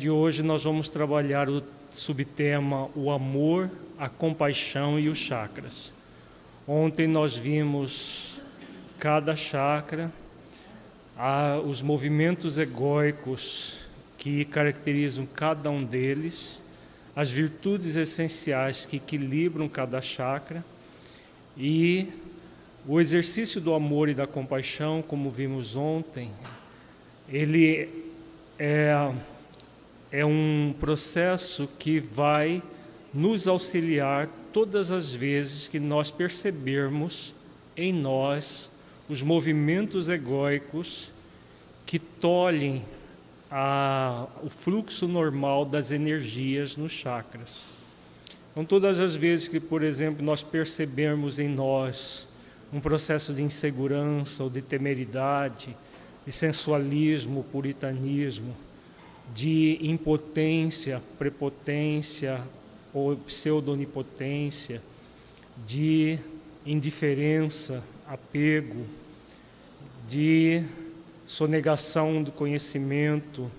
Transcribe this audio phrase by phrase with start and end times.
[0.00, 5.92] de hoje nós vamos trabalhar o subtema o amor, a compaixão e os chakras.
[6.66, 8.40] Ontem nós vimos
[8.98, 10.10] cada chakra,
[11.66, 13.80] os movimentos egóicos
[14.16, 16.62] que caracterizam cada um deles,
[17.14, 20.64] as virtudes essenciais que equilibram cada chakra
[21.58, 22.08] e
[22.88, 26.30] o exercício do amor e da compaixão, como vimos ontem,
[27.28, 28.08] ele
[28.58, 29.12] é
[30.12, 32.62] é um processo que vai
[33.12, 37.34] nos auxiliar todas as vezes que nós percebermos
[37.76, 38.70] em nós
[39.08, 41.12] os movimentos egóicos
[41.86, 42.84] que tolhem
[43.50, 47.66] a, o fluxo normal das energias nos chakras.
[48.52, 52.28] Então, todas as vezes que, por exemplo, nós percebermos em nós
[52.72, 55.76] um processo de insegurança ou de temeridade,
[56.24, 58.56] de sensualismo, puritanismo,
[59.34, 62.42] de impotência, prepotência
[62.92, 64.82] ou pseudonipotência,
[65.66, 66.18] de
[66.66, 68.84] indiferença, apego,
[70.08, 70.62] de
[71.26, 73.50] sonegação do conhecimento,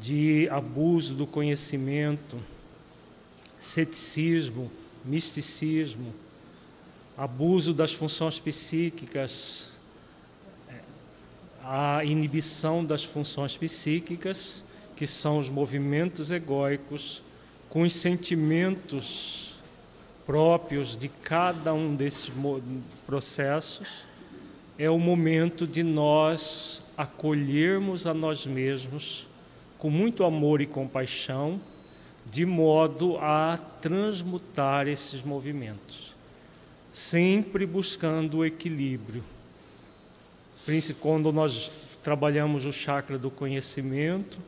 [0.00, 2.38] de abuso do conhecimento,
[3.58, 4.70] ceticismo,
[5.04, 6.14] misticismo,
[7.16, 9.70] abuso das funções psíquicas,
[11.68, 14.62] a inibição das funções psíquicas,
[14.94, 17.24] que são os movimentos egóicos,
[17.68, 19.56] com os sentimentos
[20.24, 22.30] próprios de cada um desses
[23.04, 24.06] processos,
[24.78, 29.26] é o momento de nós acolhermos a nós mesmos
[29.76, 31.60] com muito amor e compaixão,
[32.30, 36.14] de modo a transmutar esses movimentos,
[36.92, 39.24] sempre buscando o equilíbrio
[41.00, 41.70] quando nós
[42.02, 44.38] trabalhamos o chakra do conhecimento,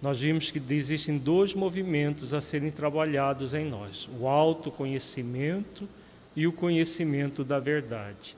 [0.00, 5.88] nós vimos que existem dois movimentos a serem trabalhados em nós: o autoconhecimento
[6.34, 8.36] e o conhecimento da verdade.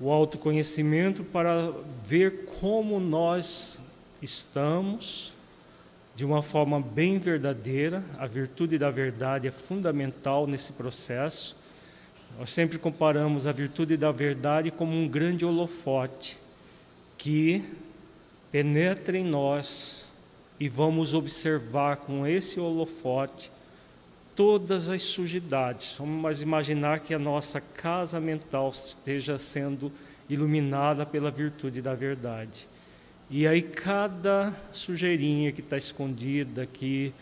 [0.00, 1.72] O autoconhecimento para
[2.04, 3.78] ver como nós
[4.20, 5.32] estamos
[6.16, 11.56] de uma forma bem verdadeira, a virtude da verdade é fundamental nesse processo
[12.38, 16.36] nós sempre comparamos a virtude da verdade como um grande holofote
[17.16, 17.62] que
[18.50, 20.04] penetra em nós
[20.58, 23.52] e vamos observar com esse holofote
[24.34, 25.94] todas as sujidades.
[25.98, 29.92] Vamos imaginar que a nossa casa mental esteja sendo
[30.28, 32.68] iluminada pela virtude da verdade.
[33.30, 37.12] E aí cada sujeirinha que está escondida, que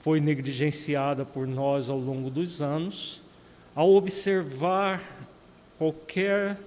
[0.00, 3.21] foi negligenciada por nós ao longo dos anos,
[3.74, 5.02] ao observar
[5.78, 6.58] qualquer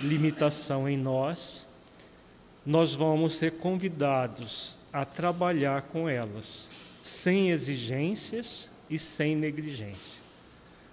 [0.00, 1.66] limitação em nós,
[2.64, 6.70] nós vamos ser convidados a trabalhar com elas,
[7.02, 10.22] sem exigências e sem negligência.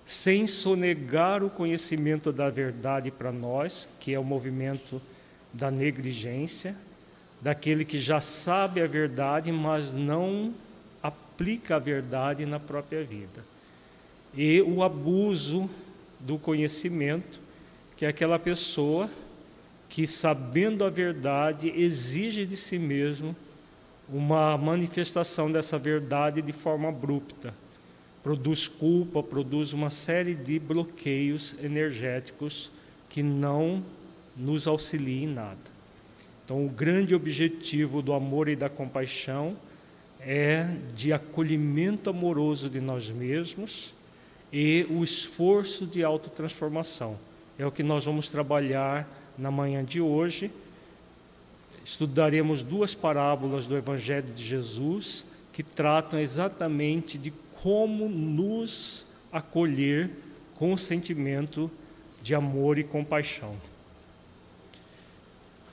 [0.05, 4.99] Sem sonegar o conhecimento da verdade para nós, que é o movimento
[5.53, 6.75] da negligência,
[7.39, 10.53] daquele que já sabe a verdade, mas não
[11.01, 13.43] aplica a verdade na própria vida
[14.35, 15.69] e o abuso
[16.19, 17.41] do conhecimento,
[17.95, 19.09] que é aquela pessoa
[19.87, 23.35] que, sabendo a verdade, exige de si mesmo
[24.07, 27.53] uma manifestação dessa verdade de forma abrupta.
[28.21, 32.71] Produz culpa, produz uma série de bloqueios energéticos
[33.07, 33.83] que não
[34.35, 35.79] nos auxiliam em nada.
[36.45, 39.55] Então, o grande objetivo do amor e da compaixão
[40.19, 43.93] é de acolhimento amoroso de nós mesmos
[44.51, 47.17] e o esforço de autotransformação.
[47.57, 49.07] É o que nós vamos trabalhar
[49.37, 50.51] na manhã de hoje.
[51.83, 60.09] Estudaremos duas parábolas do Evangelho de Jesus que tratam exatamente de como nos acolher
[60.55, 61.69] com o sentimento
[62.21, 63.55] de amor e compaixão.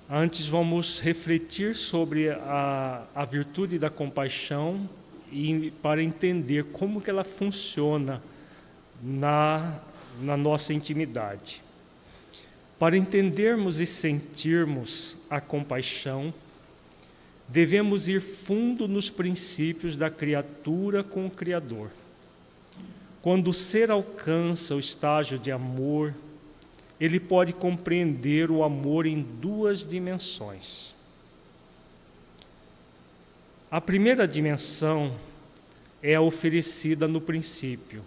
[0.09, 4.89] Antes vamos refletir sobre a, a virtude da compaixão
[5.33, 8.23] e para entender como que ela funciona
[9.03, 9.81] na,
[10.21, 11.63] na nossa intimidade.
[12.79, 16.33] Para entendermos e sentirmos a compaixão,
[17.49, 21.91] devemos ir fundo nos princípios da criatura com o Criador.
[23.23, 26.15] Quando o ser alcança o estágio de amor,
[27.01, 30.95] ele pode compreender o amor em duas dimensões.
[33.71, 35.17] A primeira dimensão
[36.03, 38.03] é oferecida no princípio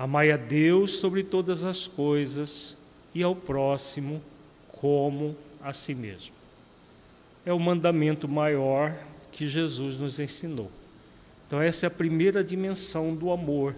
[0.00, 2.74] Amai a Deus sobre todas as coisas
[3.14, 4.22] e ao próximo
[4.72, 6.34] como a si mesmo.
[7.44, 8.96] É o mandamento maior
[9.30, 10.70] que Jesus nos ensinou.
[11.46, 13.76] Então, essa é a primeira dimensão do amor.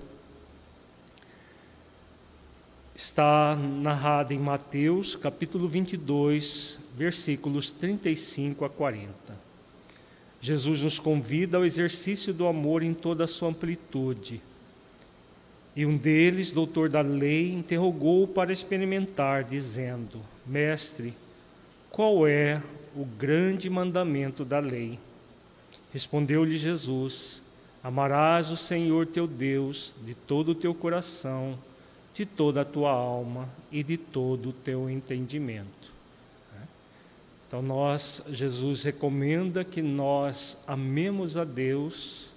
[2.94, 9.10] Está narrada em Mateus, capítulo 22, versículos 35 a 40.
[10.40, 14.40] Jesus nos convida ao exercício do amor em toda a sua amplitude.
[15.74, 21.14] E um deles, doutor da lei, interrogou-o para experimentar, dizendo: Mestre,
[21.90, 22.62] qual é
[22.94, 24.98] o grande mandamento da lei?
[25.92, 27.42] Respondeu-lhe Jesus:
[27.82, 31.58] Amarás o Senhor teu Deus de todo o teu coração,
[32.14, 35.92] de toda a tua alma e de todo o teu entendimento.
[37.52, 42.30] Então nós, Jesus recomenda que nós amemos a Deus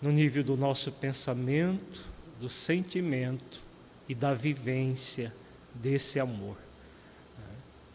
[0.00, 2.11] no nível do nosso pensamento,
[2.42, 3.60] do sentimento
[4.08, 5.32] e da vivência
[5.72, 6.56] desse amor.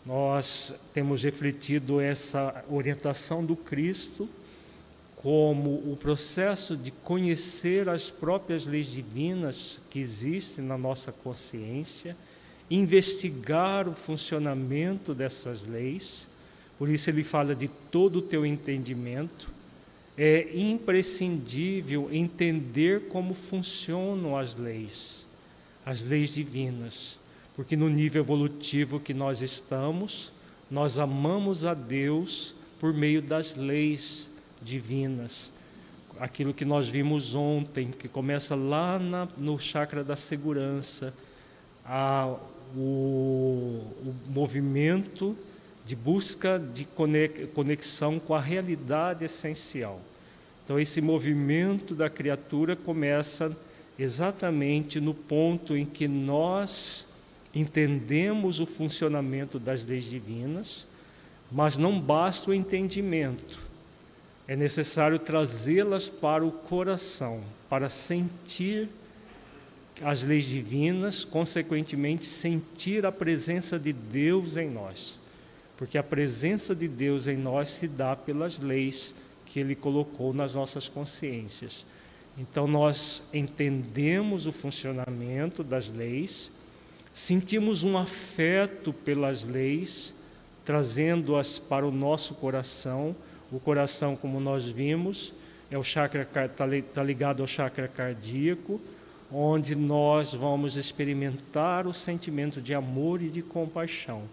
[0.05, 4.29] Nós temos refletido essa orientação do Cristo
[5.17, 12.15] como o processo de conhecer as próprias leis divinas que existem na nossa consciência
[12.69, 16.25] investigar o funcionamento dessas leis,
[16.79, 19.56] por isso ele fala de todo o teu entendimento.
[20.17, 25.27] É imprescindível entender como funcionam as leis,
[25.85, 27.19] as leis divinas,
[27.55, 30.31] porque no nível evolutivo que nós estamos,
[30.71, 34.29] nós amamos a Deus por meio das leis
[34.61, 35.51] divinas.
[36.19, 41.13] Aquilo que nós vimos ontem, que começa lá na, no chakra da segurança,
[41.85, 42.35] a,
[42.75, 45.37] o, o movimento
[45.87, 46.85] de busca de
[47.53, 50.01] conexão com a realidade essencial.
[50.65, 53.55] Então, esse movimento da criatura começa
[53.97, 57.07] exatamente no ponto em que nós
[57.55, 60.85] entendemos o funcionamento das leis divinas,
[61.49, 63.57] mas não basta o entendimento,
[64.45, 68.89] é necessário trazê-las para o coração, para sentir
[70.03, 75.17] as leis divinas, consequentemente, sentir a presença de Deus em nós.
[75.77, 79.13] Porque a presença de Deus em nós se dá pelas leis
[79.45, 81.85] que Ele colocou nas nossas consciências.
[82.37, 86.51] Então, nós entendemos o funcionamento das leis,
[87.13, 90.13] sentimos um afeto pelas leis,
[90.65, 93.15] trazendo-as para o nosso coração.
[93.51, 95.33] O coração, como nós vimos,
[95.71, 98.79] é o chakra está tá ligado ao chakra cardíaco
[99.31, 104.23] onde nós vamos experimentar o sentimento de amor e de compaixão,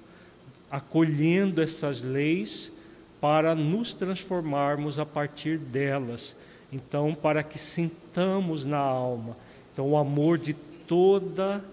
[0.74, 2.72] acolhendo essas leis
[3.20, 6.36] para nos transformarmos a partir delas.
[6.72, 9.36] Então, para que sintamos na alma,
[9.72, 11.64] então o amor de toda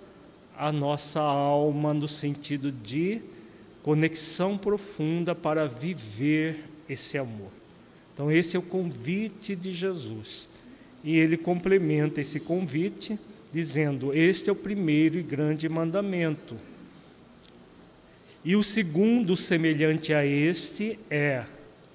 [0.56, 3.24] a nossa alma no sentido de
[3.82, 7.50] conexão profunda para viver esse amor.
[8.14, 10.48] Então, esse é o convite de Jesus
[11.04, 13.18] e ele complementa esse convite
[13.52, 16.56] dizendo: Este é o primeiro e grande mandamento.
[18.44, 21.44] E o segundo, semelhante a este, é: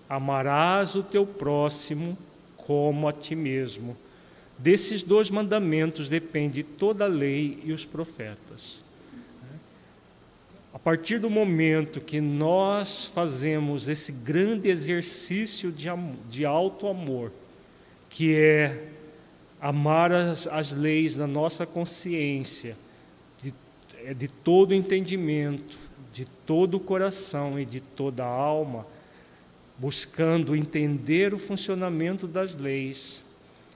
[0.08, 2.16] Amarás o teu próximo
[2.56, 3.96] como a ti mesmo.
[4.58, 8.84] Desses dois mandamentos depende toda a lei e os profetas.
[10.72, 15.88] A partir do momento que nós fazemos esse grande exercício de,
[16.28, 17.32] de alto amor,
[18.08, 18.88] que é
[19.60, 22.76] amar as, as leis na nossa consciência,
[23.42, 23.54] de,
[24.04, 25.78] é de todo entendimento,
[26.16, 28.86] de todo o coração e de toda a alma,
[29.76, 33.22] buscando entender o funcionamento das leis,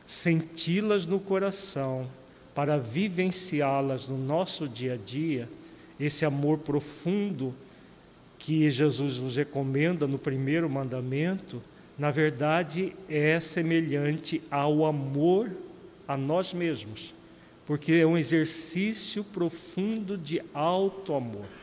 [0.06, 2.08] senti-las no coração,
[2.54, 5.50] para vivenciá-las no nosso dia a dia,
[5.98, 7.54] esse amor profundo
[8.38, 11.62] que Jesus nos recomenda no primeiro mandamento,
[11.98, 15.50] na verdade é semelhante ao amor
[16.08, 17.12] a nós mesmos,
[17.66, 21.59] porque é um exercício profundo de alto amor.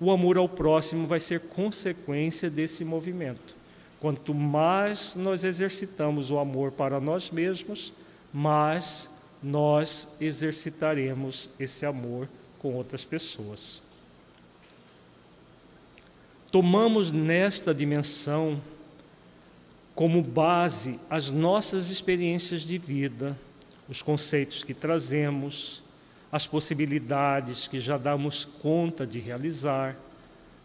[0.00, 3.56] O amor ao próximo vai ser consequência desse movimento.
[3.98, 7.92] Quanto mais nós exercitamos o amor para nós mesmos,
[8.32, 9.08] mais
[9.42, 13.80] nós exercitaremos esse amor com outras pessoas.
[16.50, 18.60] Tomamos nesta dimensão
[19.94, 23.36] como base as nossas experiências de vida,
[23.88, 25.82] os conceitos que trazemos,
[26.36, 29.96] as possibilidades que já damos conta de realizar.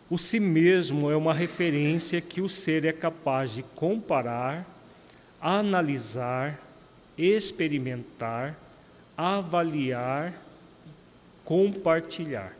[0.10, 4.68] O si mesmo é uma referência que o ser é capaz de comparar,
[5.40, 6.60] analisar,
[7.18, 8.54] experimentar,
[9.16, 10.34] avaliar,
[11.46, 12.54] compartilhar.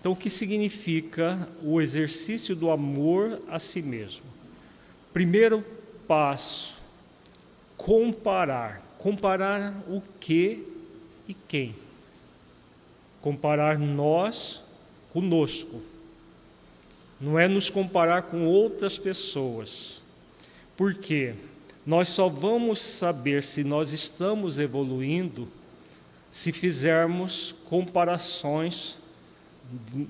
[0.00, 4.26] Então, o que significa o exercício do amor a si mesmo?
[5.12, 5.64] Primeiro,
[6.08, 6.76] passo,
[7.76, 8.82] comparar.
[8.98, 10.66] Comparar o que
[11.28, 11.85] e quem?
[13.26, 14.62] Comparar nós
[15.12, 15.82] conosco.
[17.20, 20.00] Não é nos comparar com outras pessoas.
[20.76, 21.34] Por quê?
[21.84, 25.48] Nós só vamos saber se nós estamos evoluindo
[26.30, 28.96] se fizermos comparações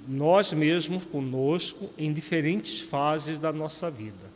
[0.06, 4.26] nós mesmos conosco em diferentes fases da nossa vida.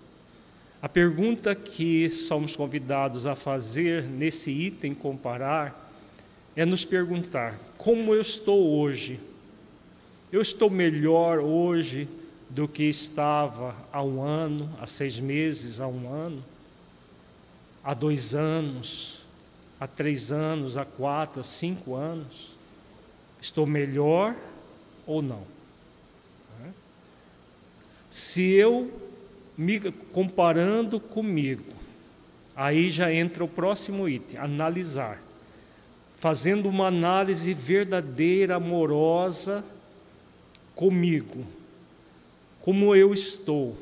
[0.81, 5.90] A pergunta que somos convidados a fazer nesse item comparar
[6.57, 9.21] é nos perguntar: como eu estou hoje?
[10.33, 12.09] Eu estou melhor hoje
[12.49, 16.45] do que estava há um ano, há seis meses, há um ano,
[17.83, 19.21] há dois anos,
[19.78, 22.57] há três anos, há quatro, há cinco anos?
[23.40, 24.37] Estou melhor
[25.07, 25.45] ou não?
[28.11, 28.92] Se eu
[29.57, 29.78] me
[30.12, 31.73] comparando comigo,
[32.57, 35.23] aí já entra o próximo item, analisar.
[36.21, 39.65] Fazendo uma análise verdadeira, amorosa
[40.75, 41.47] comigo.
[42.61, 43.75] Como eu estou.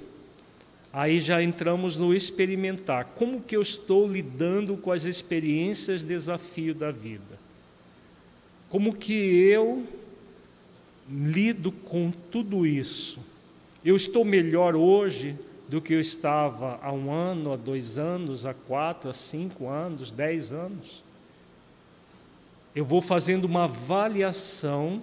[0.92, 3.06] Aí já entramos no experimentar.
[3.16, 7.40] Como que eu estou lidando com as experiências, desafio da vida?
[8.68, 9.84] Como que eu
[11.10, 13.18] lido com tudo isso?
[13.84, 15.36] Eu estou melhor hoje
[15.68, 20.12] do que eu estava há um ano, há dois anos, há quatro, há cinco anos,
[20.12, 21.07] dez anos.
[22.74, 25.02] Eu vou fazendo uma avaliação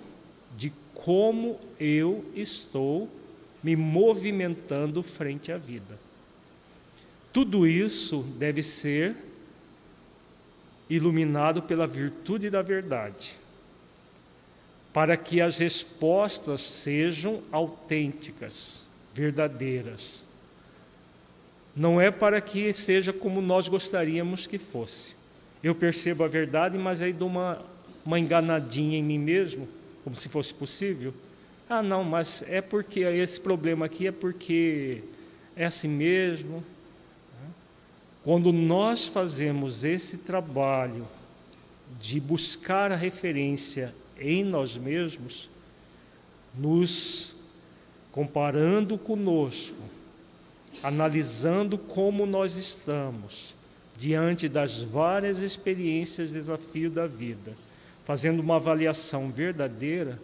[0.55, 3.10] de como eu estou
[3.63, 6.00] me movimentando frente à vida.
[7.34, 9.15] Tudo isso deve ser
[10.89, 13.36] iluminado pela virtude da verdade,
[14.93, 20.25] para que as respostas sejam autênticas, verdadeiras
[21.75, 25.13] não é para que seja como nós gostaríamos que fosse.
[25.65, 27.60] Eu percebo a verdade, mas aí dou uma,
[28.05, 29.67] uma enganadinha em mim mesmo,
[30.03, 31.12] como se fosse possível.
[31.67, 35.01] Ah, não, mas é porque esse problema aqui é porque
[35.55, 36.63] é assim mesmo.
[38.24, 41.07] Quando nós fazemos esse trabalho
[42.00, 45.50] de buscar a referência em nós mesmos,
[46.53, 47.34] nos
[48.12, 49.81] comparando conosco,
[50.84, 53.55] analisando como nós estamos
[53.96, 57.54] diante das várias experiências, desafios da vida,
[58.04, 60.20] fazendo uma avaliação verdadeira,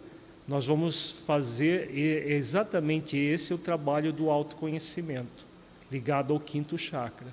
[0.46, 5.46] nós vamos fazer exatamente esse o trabalho do autoconhecimento,
[5.90, 7.28] ligado ao quinto chakra,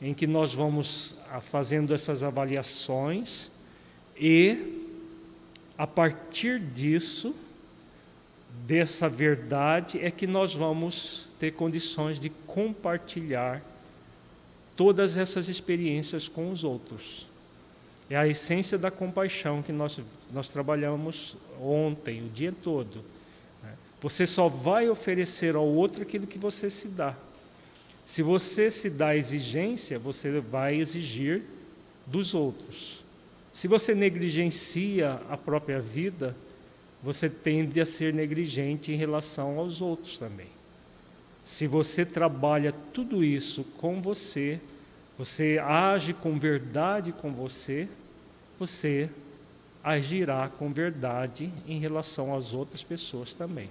[0.00, 3.50] em que nós vamos ah, fazendo essas avaliações
[4.16, 4.84] e
[5.76, 7.34] a partir disso,
[8.66, 13.62] dessa verdade é que nós vamos ter condições de compartilhar
[14.78, 17.26] todas essas experiências com os outros.
[18.08, 20.00] É a essência da compaixão que nós,
[20.32, 23.04] nós trabalhamos ontem, o dia todo.
[23.60, 23.72] Né?
[24.00, 27.16] Você só vai oferecer ao outro aquilo que você se dá.
[28.06, 31.42] Se você se dá exigência, você vai exigir
[32.06, 33.04] dos outros.
[33.52, 36.36] Se você negligencia a própria vida,
[37.02, 40.57] você tende a ser negligente em relação aos outros também.
[41.48, 44.60] Se você trabalha tudo isso com você,
[45.16, 47.88] você age com verdade com você,
[48.58, 49.08] você
[49.82, 53.70] agirá com verdade em relação às outras pessoas também.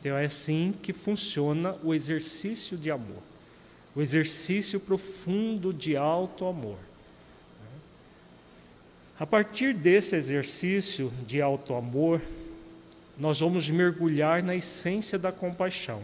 [0.00, 3.22] Então é assim que funciona o exercício de amor,
[3.94, 6.78] o exercício profundo de alto amor.
[9.20, 12.22] A partir desse exercício de alto amor,
[13.18, 16.02] nós vamos mergulhar na essência da compaixão.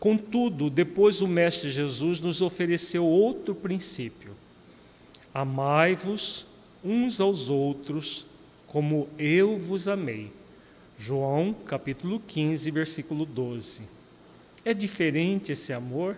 [0.00, 4.32] Contudo, depois o Mestre Jesus nos ofereceu outro princípio:
[5.32, 6.46] amai-vos
[6.82, 8.24] uns aos outros
[8.66, 10.32] como eu vos amei.
[10.98, 13.82] João capítulo 15, versículo 12.
[14.64, 16.16] É diferente esse amor?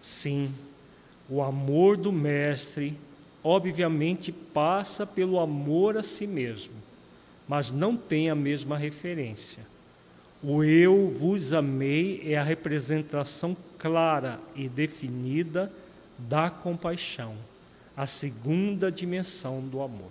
[0.00, 0.54] Sim,
[1.28, 2.96] o amor do Mestre,
[3.42, 6.74] obviamente, passa pelo amor a si mesmo,
[7.48, 9.66] mas não tem a mesma referência.
[10.42, 15.72] O eu vos amei é a representação clara e definida
[16.18, 17.34] da compaixão,
[17.96, 20.10] a segunda dimensão do amor.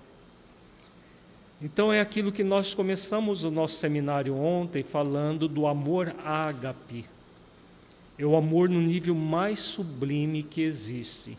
[1.62, 7.06] Então é aquilo que nós começamos o nosso seminário ontem falando do amor ágape.
[8.18, 11.38] É o amor no nível mais sublime que existe.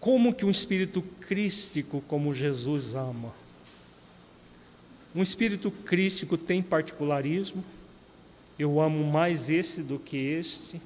[0.00, 3.41] Como que um espírito crístico como Jesus ama?
[5.14, 7.62] Um espírito crístico tem particularismo.
[8.58, 10.80] Eu amo mais esse do que este.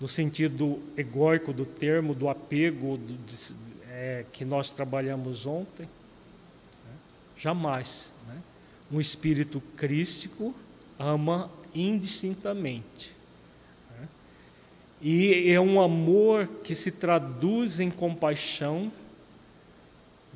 [0.00, 3.54] no sentido egóico do termo, do apego do, de,
[3.88, 5.84] é, que nós trabalhamos ontem.
[5.84, 6.92] Né?
[7.36, 8.12] Jamais.
[8.26, 8.36] Né?
[8.90, 10.54] Um espírito crístico
[10.98, 13.12] ama indistintamente.
[13.90, 14.08] Né?
[15.00, 18.90] E é um amor que se traduz em compaixão.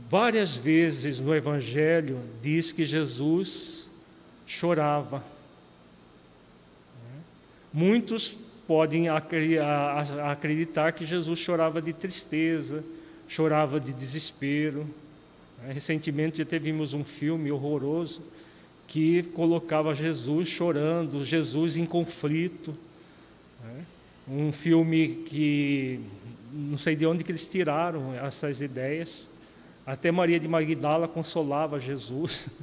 [0.09, 3.91] Várias vezes no Evangelho diz que Jesus
[4.47, 5.25] chorava.
[7.73, 12.85] Muitos podem acreditar que Jesus chorava de tristeza,
[13.27, 14.87] chorava de desespero.
[15.63, 15.73] Né?
[15.73, 18.23] Recentemente já tivemos um filme horroroso
[18.87, 22.77] que colocava Jesus chorando, Jesus em conflito.
[23.65, 23.85] Né?
[24.29, 26.01] Um filme que
[26.53, 29.29] não sei de onde que eles tiraram essas ideias.
[29.87, 32.49] Até Maria de Magdala consolava Jesus.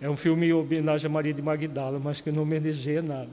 [0.00, 3.30] É um filme em homenagem a Maria de Magdala, mas que não homenageia nada.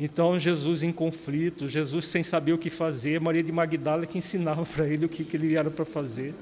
[0.00, 4.64] Então, Jesus em conflito, Jesus sem saber o que fazer, Maria de Magdala que ensinava
[4.64, 6.32] para ele o que, que ele era para fazer.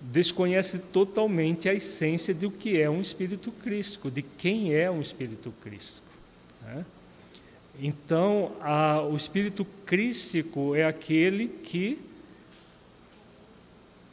[0.00, 5.52] Desconhece totalmente a essência do que é um espírito crístico, de quem é um espírito
[5.62, 6.06] crístico.
[6.62, 6.84] Né?
[7.80, 11.98] Então, a, o espírito crístico é aquele que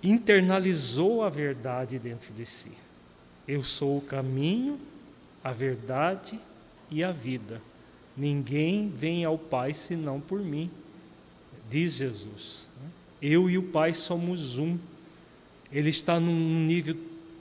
[0.03, 2.71] internalizou a verdade dentro de si.
[3.47, 4.77] Eu sou o caminho,
[5.43, 6.37] a verdade
[6.91, 7.61] e a vida.
[8.15, 10.69] Ninguém vem ao Pai senão por mim,
[11.69, 12.67] diz Jesus.
[13.21, 14.77] Eu e o Pai somos um.
[15.71, 16.95] Ele está num nível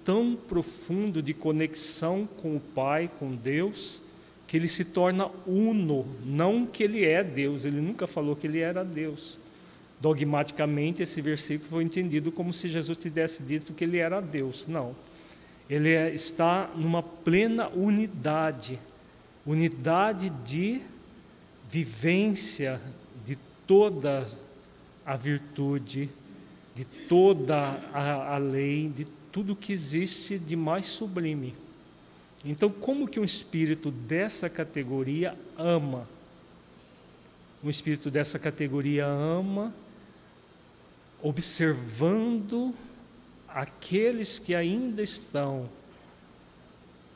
[0.04, 4.00] tão profundo de conexão com o Pai, com Deus,
[4.46, 8.58] que ele se torna uno, não que ele é Deus, ele nunca falou que ele
[8.58, 9.38] era Deus.
[10.02, 14.66] Dogmaticamente, esse versículo foi entendido como se Jesus tivesse dito que ele era Deus.
[14.66, 14.94] Não.
[15.70, 18.78] Ele é, está numa plena unidade
[19.46, 20.80] unidade de
[21.68, 22.80] vivência
[23.24, 23.36] de
[23.66, 24.26] toda
[25.04, 26.08] a virtude,
[26.74, 27.56] de toda
[27.92, 31.54] a, a lei, de tudo que existe de mais sublime.
[32.44, 36.08] Então, como que um espírito dessa categoria ama?
[37.62, 39.72] Um espírito dessa categoria ama
[41.22, 42.74] observando
[43.48, 45.68] aqueles que ainda estão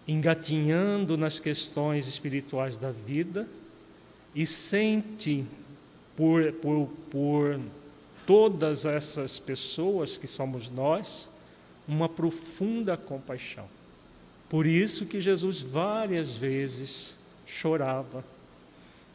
[0.07, 3.49] engatinhando nas questões espirituais da vida
[4.35, 5.45] e sente
[6.17, 7.61] por, por, por
[8.25, 11.29] todas essas pessoas que somos nós
[11.89, 13.69] uma profunda compaixão.
[14.49, 18.25] Por isso que Jesus várias vezes chorava.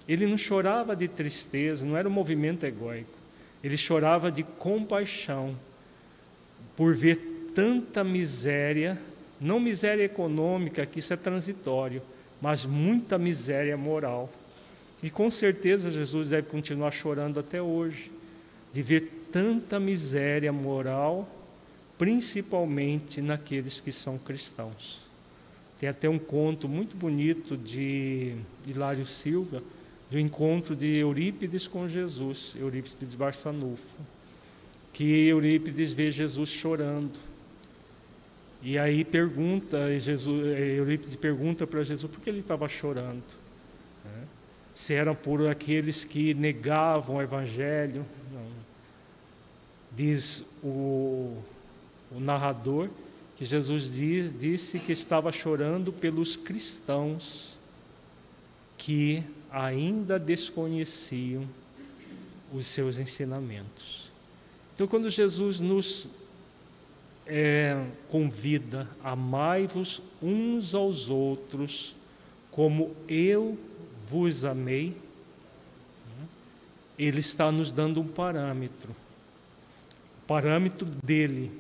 [0.08, 3.21] Ele não chorava de tristeza, não era um movimento egóico.
[3.64, 5.56] Ele chorava de compaixão
[6.76, 9.00] por ver tanta miséria
[9.42, 12.04] não miséria econômica, que isso é transitório,
[12.40, 14.30] mas muita miséria moral.
[15.02, 18.12] E com certeza Jesus deve continuar chorando até hoje,
[18.72, 21.28] de ver tanta miséria moral,
[21.98, 25.00] principalmente naqueles que são cristãos.
[25.80, 28.36] Tem até um conto muito bonito de
[28.68, 29.64] Hilário Silva,
[30.12, 33.98] do encontro de Eurípides com Jesus, Eurípides Barçanufo,
[34.94, 37.18] que Eurípides vê Jesus chorando
[38.64, 43.24] e aí pergunta, Jesus, Eurípides pergunta para Jesus por que ele estava chorando.
[44.06, 44.24] Né?
[44.72, 48.06] Se eram por aqueles que negavam o Evangelho.
[48.32, 48.46] Não.
[49.94, 51.38] Diz o,
[52.12, 52.90] o narrador
[53.36, 57.58] que Jesus diz, disse que estava chorando pelos cristãos
[58.82, 61.48] que ainda desconheciam
[62.52, 64.12] os seus ensinamentos.
[64.74, 66.08] Então, quando Jesus nos
[67.28, 71.96] é, convida: amai-vos uns aos outros,
[72.50, 73.56] como eu
[74.08, 74.98] vos amei.
[76.98, 78.96] Ele está nos dando um parâmetro,
[80.24, 81.52] o parâmetro dele.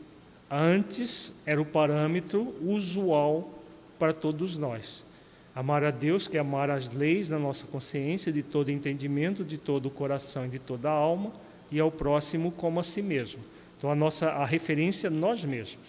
[0.49, 3.63] Antes era o parâmetro usual
[3.99, 5.05] para todos nós.
[5.53, 9.57] Amar a Deus, que é amar as leis na nossa consciência, de todo entendimento, de
[9.57, 11.33] todo o coração e de toda a alma,
[11.69, 13.41] e ao próximo como a si mesmo.
[13.77, 15.85] Então a nossa a referência nós mesmos.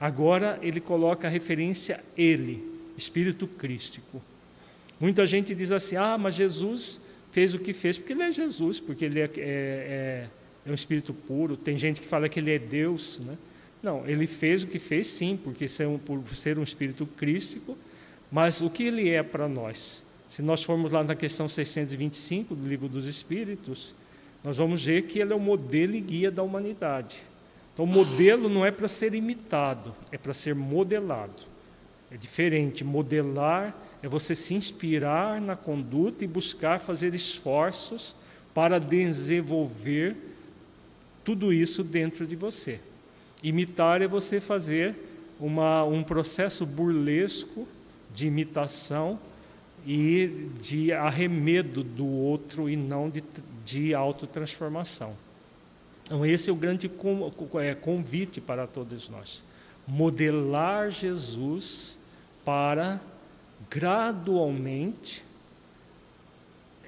[0.00, 2.64] Agora ele coloca a referência ele,
[2.96, 4.22] Espírito Crístico.
[4.98, 7.00] Muita gente diz assim: ah, mas Jesus
[7.32, 10.26] fez o que fez porque ele é Jesus, porque ele é, é, é,
[10.64, 11.56] é um Espírito puro.
[11.56, 13.36] Tem gente que fala que ele é Deus, né?
[13.82, 17.76] Não, ele fez o que fez sim, porque ser um, por ser um Espírito Crístico.
[18.34, 20.02] Mas o que ele é para nós?
[20.28, 23.94] Se nós formos lá na questão 625 do Livro dos Espíritos,
[24.42, 27.18] nós vamos ver que ele é o modelo e guia da humanidade.
[27.72, 31.44] Então, o modelo não é para ser imitado, é para ser modelado.
[32.10, 32.82] É diferente.
[32.82, 38.16] Modelar é você se inspirar na conduta e buscar fazer esforços
[38.52, 40.16] para desenvolver
[41.22, 42.80] tudo isso dentro de você.
[43.44, 44.96] Imitar é você fazer
[45.38, 47.68] uma, um processo burlesco
[48.14, 49.18] de imitação
[49.86, 53.22] e de arremedo do outro e não de,
[53.64, 55.14] de autotransformação.
[56.04, 56.90] Então, esse é o grande
[57.60, 59.42] é, convite para todos nós.
[59.86, 61.98] Modelar Jesus
[62.44, 63.00] para
[63.70, 65.24] gradualmente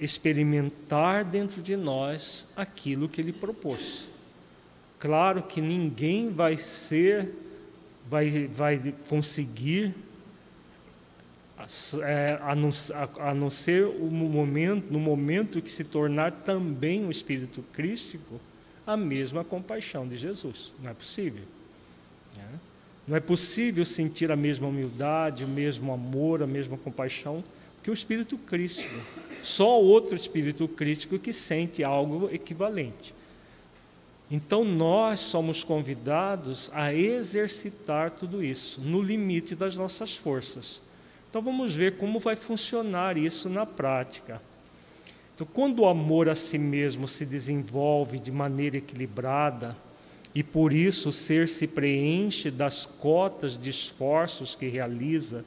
[0.01, 4.07] experimentar dentro de nós aquilo que ele propôs.
[4.99, 7.33] Claro que ninguém vai ser,
[8.09, 9.95] vai, vai conseguir,
[12.43, 17.65] a, não, a, a não ser momento, no momento que se tornar também o Espírito
[17.73, 18.41] Crístico,
[18.87, 20.75] a mesma compaixão de Jesus.
[20.83, 21.43] Não é possível.
[22.37, 22.61] Né?
[23.09, 27.43] Não é possível sentir a mesma humildade, o mesmo amor, a mesma compaixão
[27.83, 28.95] que o Espírito Crístico.
[29.43, 33.15] Só outro Espírito Crístico que sente algo equivalente.
[34.31, 40.83] Então nós somos convidados a exercitar tudo isso no limite das nossas forças.
[41.37, 44.41] Então vamos ver como vai funcionar isso na prática.
[45.35, 49.77] Então, quando o amor a si mesmo se desenvolve de maneira equilibrada,
[50.35, 55.45] e por isso o ser se preenche das cotas de esforços que realiza,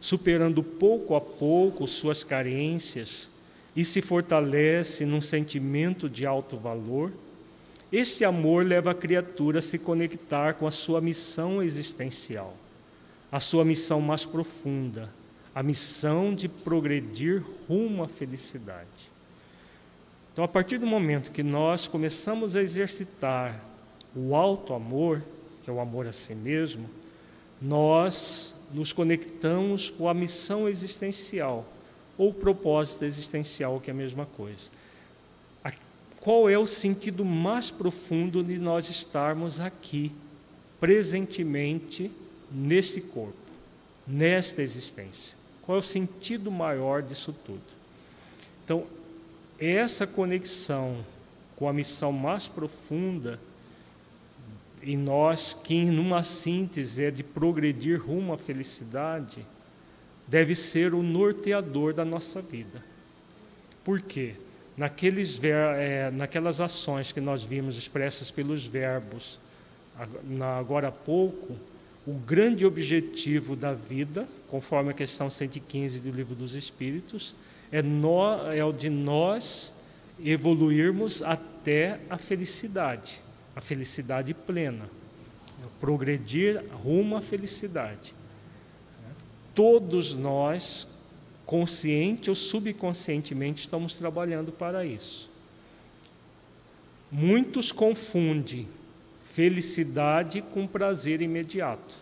[0.00, 3.30] superando pouco a pouco suas carências
[3.76, 7.12] e se fortalece num sentimento de alto valor,
[7.92, 12.56] este amor leva a criatura a se conectar com a sua missão existencial,
[13.30, 15.16] a sua missão mais profunda,
[15.58, 19.10] a missão de progredir rumo à felicidade.
[20.32, 23.60] Então, a partir do momento que nós começamos a exercitar
[24.14, 25.20] o alto amor,
[25.64, 26.88] que é o amor a si mesmo,
[27.60, 31.66] nós nos conectamos com a missão existencial
[32.16, 34.70] ou propósito existencial, que é a mesma coisa.
[36.20, 40.12] Qual é o sentido mais profundo de nós estarmos aqui,
[40.78, 42.12] presentemente,
[42.48, 43.34] neste corpo,
[44.06, 45.37] nesta existência?
[45.68, 47.60] Qual é o sentido maior disso tudo?
[48.64, 48.86] Então,
[49.60, 51.04] essa conexão
[51.56, 53.38] com a missão mais profunda
[54.82, 59.44] em nós, que numa síntese é de progredir rumo à felicidade,
[60.26, 62.82] deve ser o norteador da nossa vida.
[63.84, 64.36] Por quê?
[64.74, 69.38] Naqueles, é, naquelas ações que nós vimos expressas pelos verbos
[70.58, 71.54] agora há pouco,
[72.08, 77.34] o grande objetivo da vida, conforme a questão 115 do Livro dos Espíritos,
[77.70, 79.74] é, no, é o de nós
[80.18, 83.20] evoluirmos até a felicidade,
[83.54, 84.88] a felicidade plena,
[85.82, 88.14] progredir rumo à felicidade.
[89.54, 90.88] Todos nós,
[91.44, 95.30] consciente ou subconscientemente, estamos trabalhando para isso.
[97.12, 98.66] Muitos confundem
[99.32, 101.94] felicidade com prazer imediato.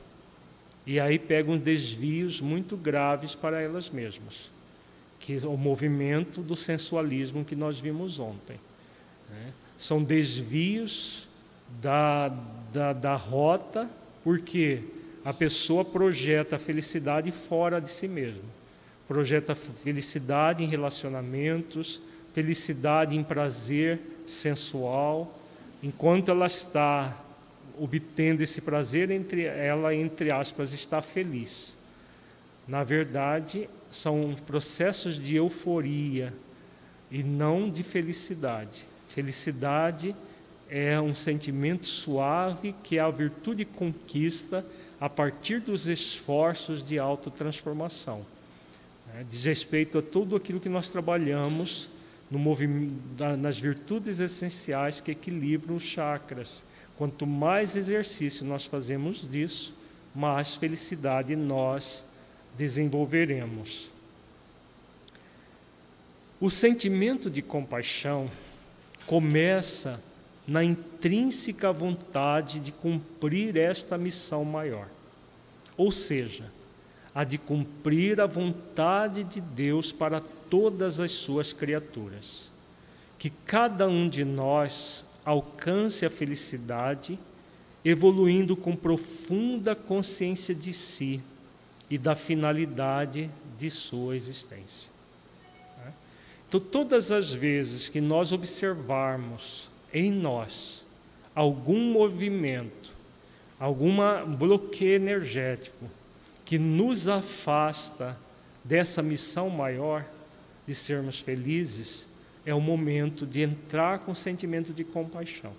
[0.87, 4.51] E aí pegam desvios muito graves para elas mesmas
[5.19, 8.61] que o movimento do sensualismo que nós vimos ontem.
[9.29, 9.53] Né?
[9.77, 11.27] São desvios
[11.81, 12.29] da,
[12.73, 13.89] da, da rota,
[14.23, 14.83] porque
[15.25, 18.45] a pessoa projeta a felicidade fora de si mesmo.
[19.09, 22.01] Projeta felicidade em relacionamentos,
[22.33, 25.36] felicidade em prazer sensual,
[25.87, 27.17] enquanto ela está
[27.79, 31.77] obtendo esse prazer, entre ela, entre aspas, está feliz.
[32.67, 36.35] Na verdade, são processos de euforia
[37.09, 38.85] e não de felicidade.
[39.07, 40.17] Felicidade
[40.69, 44.67] é um sentimento suave que a virtude conquista
[45.01, 48.27] a partir dos esforços de autotransformação.
[49.15, 51.89] É, diz respeito a tudo aquilo que nós trabalhamos
[52.31, 52.39] no
[53.39, 56.65] nas virtudes essenciais que equilibram os chakras.
[56.97, 59.75] Quanto mais exercício nós fazemos disso,
[60.15, 62.05] mais felicidade nós
[62.57, 63.91] desenvolveremos.
[66.41, 68.31] O sentimento de compaixão
[69.07, 70.03] começa
[70.47, 74.89] na intrínseca vontade de cumprir esta missão maior,
[75.77, 76.51] ou seja,
[77.17, 82.51] a de cumprir a vontade de Deus para todas as suas criaturas.
[83.19, 87.19] Que cada um de nós alcance a felicidade,
[87.83, 91.23] evoluindo com profunda consciência de si
[91.89, 94.91] e da finalidade de sua existência.
[96.47, 100.85] Então, todas as vezes que nós observarmos em nós
[101.35, 102.93] algum movimento,
[103.59, 103.97] algum
[104.37, 105.87] bloqueio energético
[106.47, 108.17] que nos afasta
[108.65, 110.05] dessa missão maior
[110.67, 112.07] de sermos felizes,
[112.47, 115.53] é o momento de entrar com sentimento de compaixão,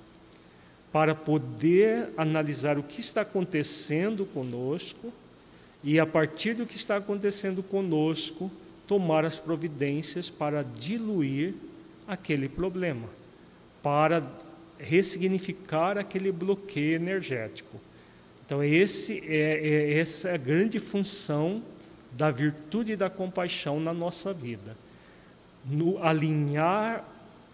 [0.92, 5.12] para poder analisar o que está acontecendo conosco
[5.84, 8.50] e, a partir do que está acontecendo conosco,
[8.88, 11.54] tomar as providências para diluir
[12.08, 13.10] aquele problema,
[13.84, 14.24] para
[14.80, 17.78] ressignificar aquele bloqueio energético.
[18.48, 21.62] Então, esse é, é, essa é a grande função
[22.14, 24.78] da virtude e da compaixão na nossa vida.
[25.66, 27.04] No alinhar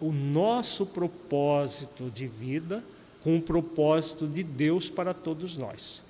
[0.00, 2.80] o nosso propósito de vida
[3.24, 6.00] com o propósito de Deus para todos nós.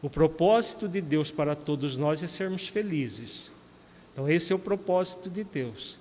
[0.00, 3.50] O propósito de Deus para todos nós é sermos felizes.
[4.12, 5.98] Então, esse é o propósito de Deus.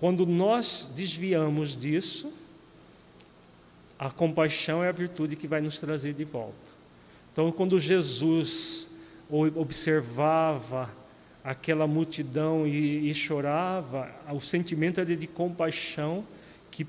[0.00, 2.32] Quando nós desviamos disso,
[3.98, 6.77] a compaixão é a virtude que vai nos trazer de volta.
[7.32, 8.88] Então, quando Jesus
[9.30, 10.90] observava
[11.44, 16.24] aquela multidão e, e chorava, o sentimento era de compaixão
[16.70, 16.86] que,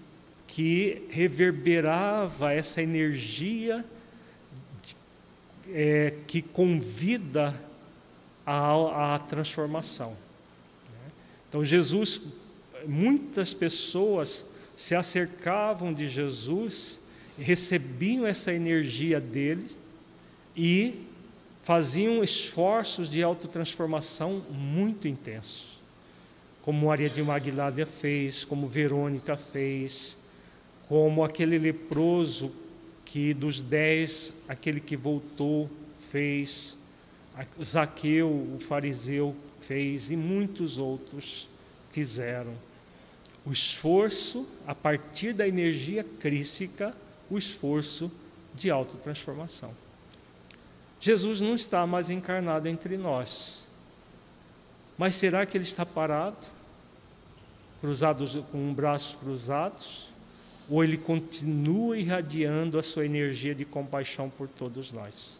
[0.48, 3.86] que reverberava essa energia
[4.82, 4.96] de,
[5.74, 7.54] é, que convida
[8.46, 10.16] à, transformação.
[11.48, 12.22] Então, Jesus,
[12.88, 17.00] muitas pessoas se acercavam de Jesus,
[17.38, 19.68] recebiam essa energia dele
[20.62, 21.06] e
[21.64, 25.80] faziam esforços de autotransformação muito intensos,
[26.62, 30.18] como Maria de Magdala fez, como Verônica fez,
[30.86, 32.52] como aquele leproso
[33.06, 35.70] que dos dez, aquele que voltou
[36.12, 36.76] fez,
[37.64, 41.48] Zaqueu, o fariseu, fez e muitos outros
[41.90, 42.52] fizeram.
[43.46, 46.94] O esforço, a partir da energia crística,
[47.30, 48.12] o esforço
[48.54, 49.74] de autotransformação.
[51.00, 53.64] Jesus não está mais encarnado entre nós.
[54.98, 56.46] Mas será que ele está parado?
[57.80, 60.10] Cruzados com braços cruzados?
[60.70, 65.40] Ou ele continua irradiando a sua energia de compaixão por todos nós?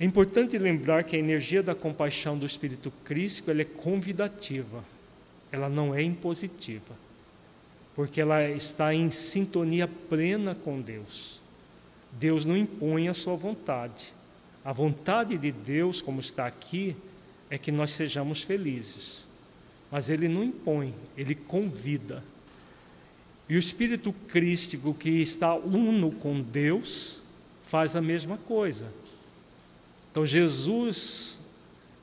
[0.00, 4.82] É importante lembrar que a energia da compaixão do Espírito Cristo é convidativa,
[5.52, 6.94] ela não é impositiva,
[7.94, 11.39] porque ela está em sintonia plena com Deus.
[12.12, 14.12] Deus não impõe a sua vontade.
[14.64, 16.96] A vontade de Deus, como está aqui,
[17.48, 19.24] é que nós sejamos felizes.
[19.90, 22.22] Mas Ele não impõe, Ele convida.
[23.48, 27.20] E o Espírito Crístico, que está uno com Deus,
[27.64, 28.86] faz a mesma coisa.
[30.10, 31.38] Então Jesus,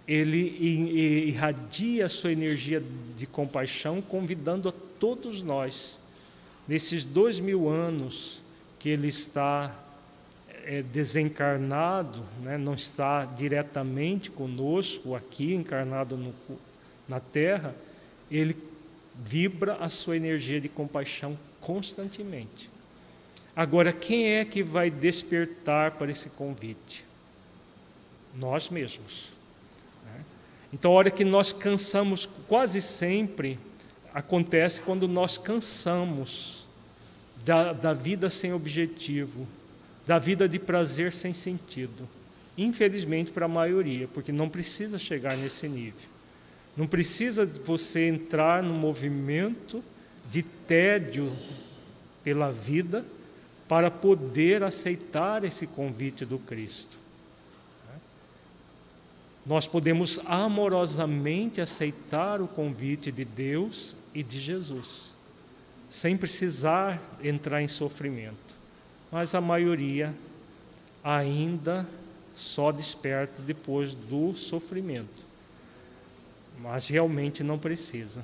[0.08, 2.82] ele irradia a sua energia
[3.16, 6.00] de compaixão, convidando a todos nós,
[6.68, 8.42] nesses dois mil anos
[8.80, 9.74] que ele está
[10.68, 16.34] é, desencarnado, né, não está diretamente conosco aqui, encarnado no,
[17.08, 17.74] na Terra,
[18.30, 18.56] ele
[19.16, 22.70] vibra a sua energia de compaixão constantemente.
[23.56, 27.08] Agora, quem é que vai despertar para esse convite?
[28.38, 29.30] nós mesmos.
[30.06, 30.24] Né?
[30.72, 33.60] Então, a hora que nós cansamos, quase sempre
[34.14, 36.68] acontece quando nós cansamos
[37.44, 39.48] da, da vida sem objetivo,
[40.08, 42.08] da vida de prazer sem sentido.
[42.58, 46.08] Infelizmente, para a maioria, porque não precisa chegar nesse nível.
[46.76, 49.84] Não precisa você entrar no movimento
[50.30, 51.32] de tédio
[52.24, 53.06] pela vida
[53.68, 56.98] para poder aceitar esse convite do Cristo
[59.48, 65.14] nós podemos amorosamente aceitar o convite de Deus e de Jesus,
[65.90, 68.57] sem precisar entrar em sofrimento.
[69.12, 70.14] Mas a maioria
[71.04, 71.88] ainda
[72.34, 75.26] só desperta depois do sofrimento.
[76.62, 78.24] Mas realmente não precisa.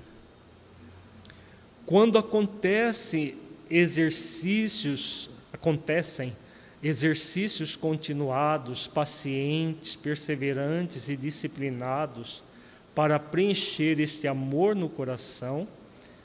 [1.86, 3.36] Quando acontece
[3.70, 6.36] exercícios, acontecem
[6.82, 12.44] exercícios continuados, pacientes, perseverantes e disciplinados
[12.94, 15.68] para preencher este amor no coração,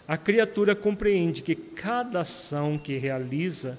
[0.06, 3.78] a criatura compreende que cada ação que realiza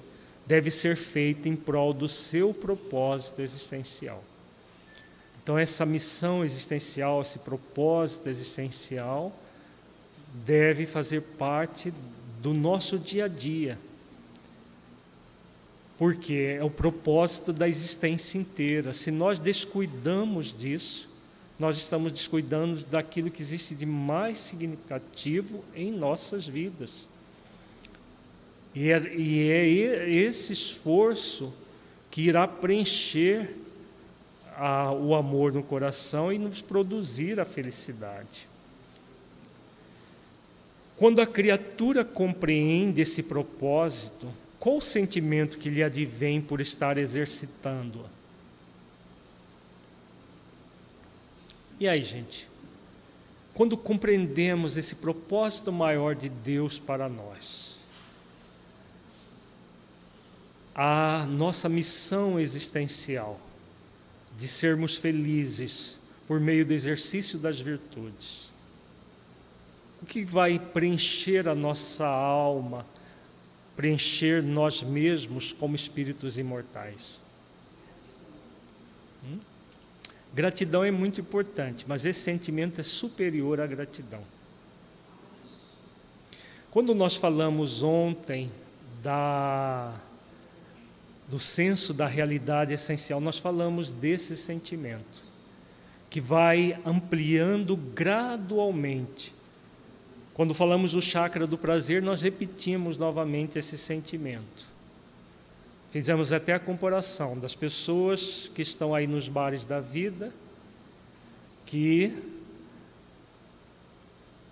[0.50, 4.24] deve ser feita em prol do seu propósito existencial.
[5.40, 9.32] Então, essa missão existencial, esse propósito existencial,
[10.44, 11.94] deve fazer parte
[12.42, 13.78] do nosso dia a dia
[15.96, 18.94] porque é o propósito da existência inteira.
[18.94, 21.10] Se nós descuidamos disso,
[21.58, 27.06] nós estamos descuidando daquilo que existe de mais significativo em nossas vidas.
[28.74, 31.52] E é, e é esse esforço
[32.10, 33.56] que irá preencher
[34.56, 38.48] a, o amor no coração e nos produzir a felicidade.
[40.96, 44.28] Quando a criatura compreende esse propósito,
[44.58, 48.06] qual o sentimento que lhe advém por estar exercitando-a?
[51.80, 52.46] E aí, gente?
[53.54, 57.79] Quando compreendemos esse propósito maior de Deus para nós,
[60.82, 63.38] a nossa missão existencial
[64.34, 68.50] de sermos felizes por meio do exercício das virtudes,
[70.00, 72.86] o que vai preencher a nossa alma,
[73.76, 77.20] preencher nós mesmos como espíritos imortais?
[79.22, 79.38] Hum?
[80.32, 84.22] Gratidão é muito importante, mas esse sentimento é superior à gratidão.
[86.70, 88.50] Quando nós falamos ontem
[89.02, 90.00] da,
[91.30, 95.22] do senso da realidade essencial, nós falamos desse sentimento,
[96.10, 99.32] que vai ampliando gradualmente.
[100.34, 104.68] Quando falamos do chakra do prazer, nós repetimos novamente esse sentimento.
[105.92, 110.32] Fizemos até a comparação das pessoas que estão aí nos bares da vida,
[111.64, 112.12] que,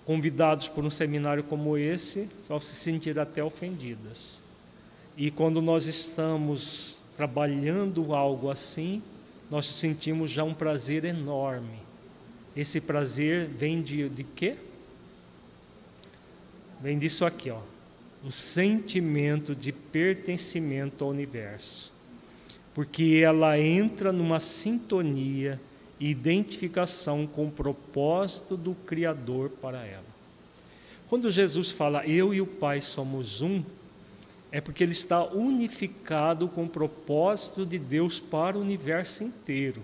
[0.07, 4.39] convidados por um seminário como esse, vão se sentir até ofendidas.
[5.19, 9.03] E quando nós estamos trabalhando algo assim,
[9.51, 11.81] nós sentimos já um prazer enorme.
[12.57, 14.57] Esse prazer vem de, de quê?
[16.81, 17.61] Vem disso aqui, ó
[18.25, 21.93] o sentimento de pertencimento ao universo,
[22.75, 25.61] porque ela entra numa sintonia
[26.01, 30.05] e identificação com o propósito do Criador para ela.
[31.09, 33.63] Quando Jesus fala eu e o Pai somos um,
[34.51, 39.83] é porque ele está unificado com o propósito de Deus para o universo inteiro.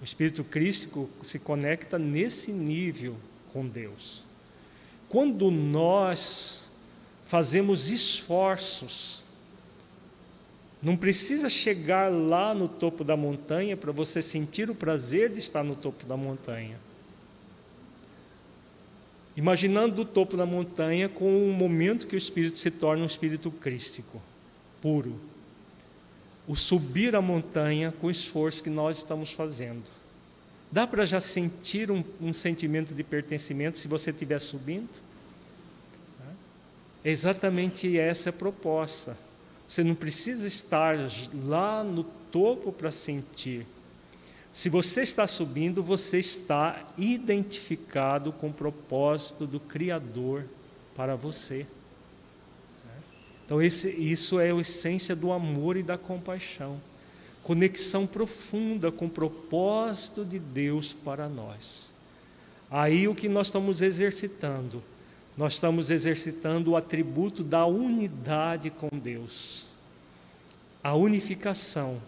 [0.00, 3.16] O Espírito Crístico se conecta nesse nível
[3.52, 4.24] com Deus.
[5.08, 6.68] Quando nós
[7.28, 9.22] fazemos esforços.
[10.82, 15.62] Não precisa chegar lá no topo da montanha para você sentir o prazer de estar
[15.62, 16.80] no topo da montanha.
[19.38, 23.52] Imaginando o topo da montanha com o momento que o espírito se torna um espírito
[23.52, 24.20] crístico,
[24.82, 25.14] puro.
[26.44, 29.84] O subir a montanha com o esforço que nós estamos fazendo.
[30.72, 34.88] Dá para já sentir um, um sentimento de pertencimento se você estiver subindo?
[37.04, 39.16] É exatamente essa a proposta.
[39.68, 40.96] Você não precisa estar
[41.44, 43.64] lá no topo para sentir.
[44.58, 50.46] Se você está subindo, você está identificado com o propósito do Criador
[50.96, 51.64] para você.
[53.46, 56.80] Então, esse, isso é a essência do amor e da compaixão.
[57.44, 61.88] Conexão profunda com o propósito de Deus para nós.
[62.68, 64.82] Aí o que nós estamos exercitando
[65.36, 69.66] nós estamos exercitando o atributo da unidade com Deus,
[70.82, 72.02] a unificação.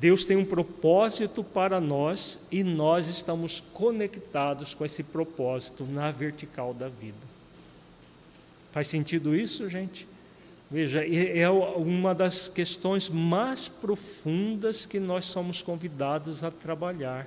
[0.00, 6.72] Deus tem um propósito para nós e nós estamos conectados com esse propósito na vertical
[6.72, 7.18] da vida.
[8.72, 10.08] Faz sentido isso, gente?
[10.70, 17.26] Veja, é uma das questões mais profundas que nós somos convidados a trabalhar.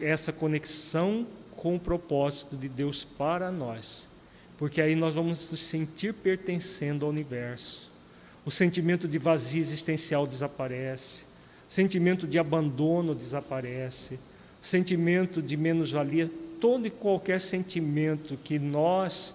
[0.00, 4.08] Essa conexão com o propósito de Deus para nós,
[4.58, 7.91] porque aí nós vamos nos sentir pertencendo ao universo.
[8.44, 11.24] O sentimento de vazio existencial desaparece,
[11.68, 14.18] sentimento de abandono desaparece,
[14.60, 16.30] sentimento de menos-valia,
[16.60, 19.34] todo e qualquer sentimento que nós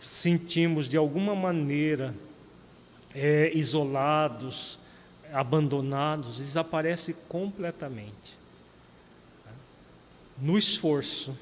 [0.00, 2.14] sentimos de alguma maneira
[3.14, 4.78] é, isolados,
[5.32, 8.36] abandonados, desaparece completamente.
[10.40, 11.36] No esforço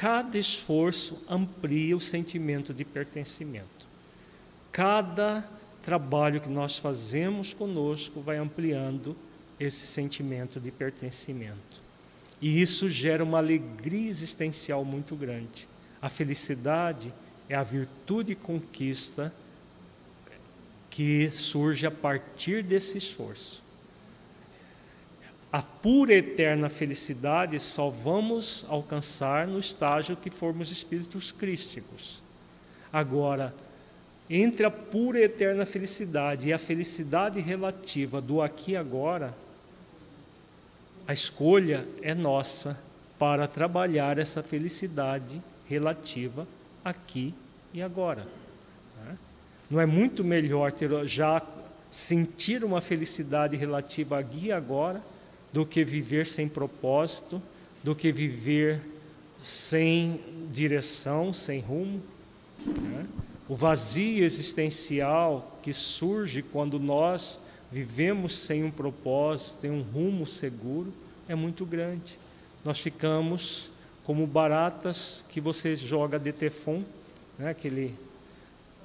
[0.00, 3.86] Cada esforço amplia o sentimento de pertencimento.
[4.72, 5.46] Cada
[5.82, 9.16] trabalho que nós fazemos conosco vai ampliando
[9.58, 11.80] esse sentimento de pertencimento.
[12.40, 15.68] E isso gera uma alegria existencial muito grande.
[16.00, 17.12] A felicidade
[17.48, 19.32] é a virtude e conquista
[20.88, 23.62] que surge a partir desse esforço
[25.52, 32.22] a pura eterna felicidade só vamos alcançar no estágio que formos espíritos crísticos.
[32.92, 33.52] Agora,
[34.30, 39.34] entre a pura e eterna felicidade e a felicidade relativa do aqui e agora,
[41.04, 42.78] a escolha é nossa
[43.18, 46.46] para trabalhar essa felicidade relativa
[46.84, 47.34] aqui
[47.74, 48.24] e agora.
[49.04, 49.18] Né?
[49.68, 51.42] Não é muito melhor ter já
[51.90, 55.02] sentir uma felicidade relativa aqui e agora
[55.52, 57.42] do que viver sem propósito,
[57.82, 58.80] do que viver
[59.42, 60.20] sem
[60.52, 62.00] direção, sem rumo.
[62.64, 63.06] Né?
[63.50, 67.36] O vazio existencial que surge quando nós
[67.72, 70.94] vivemos sem um propósito, sem um rumo seguro,
[71.28, 72.16] é muito grande.
[72.64, 73.68] Nós ficamos
[74.04, 76.84] como baratas que você joga de tefon,
[77.36, 77.50] né?
[77.50, 77.92] aquele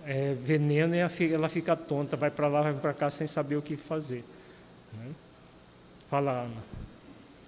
[0.03, 0.99] é, veneno, e
[1.31, 4.23] ela fica tonta, vai para lá, vai para cá sem saber o que fazer.
[4.93, 5.11] Né?
[6.09, 6.84] Fala, Ana.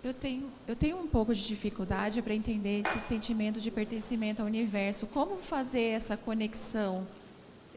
[0.04, 4.48] Eu tenho, eu tenho um pouco de dificuldade para entender esse sentimento de pertencimento ao
[4.48, 5.08] universo.
[5.08, 7.08] Como fazer essa conexão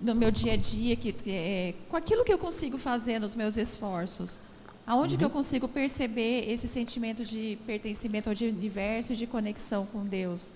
[0.00, 3.56] no meu dia a dia, que, é, com aquilo que eu consigo fazer nos meus
[3.56, 4.40] esforços?
[4.86, 5.18] Aonde uhum.
[5.18, 5.34] que eu uhum.
[5.34, 10.52] consigo perceber esse sentimento de pertencimento ao universo e de conexão com Deus?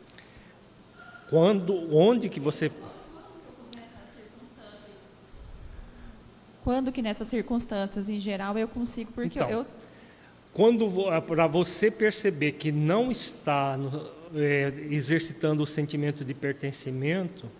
[1.30, 2.70] Quando, onde que você
[6.62, 9.66] quando que nessas circunstâncias em geral eu consigo porque então, eu
[10.54, 10.88] quando
[11.26, 17.50] para você perceber que não está no, é, exercitando o sentimento de pertencimento,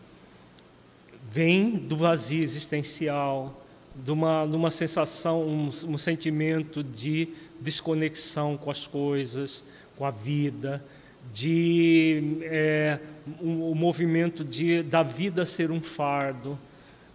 [1.28, 3.64] vem do vazio existencial,
[3.97, 7.28] de uma, de uma sensação, um, um sentimento de
[7.61, 9.64] desconexão com as coisas,
[9.97, 10.84] com a vida,
[11.32, 13.01] de é,
[13.42, 16.57] um, um movimento de da vida ser um fardo,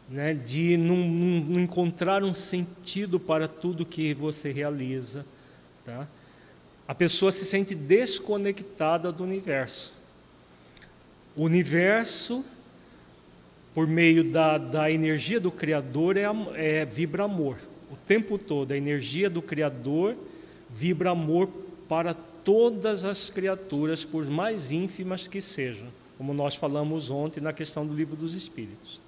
[0.10, 5.26] né, de não, não encontrar um sentido para tudo que você realiza.
[5.90, 6.08] Tá?
[6.88, 9.94] A pessoa se sente desconectada do universo.
[11.36, 12.46] O universo,
[13.74, 16.26] por meio da, da energia do Criador, é,
[16.56, 17.58] é, vibra amor.
[17.92, 20.16] O tempo todo, a energia do Criador
[20.70, 21.50] vibra amor
[21.88, 25.88] para todas as criaturas, por mais ínfimas que sejam,
[26.18, 29.00] como nós falamos ontem na questão do livro dos Espíritos.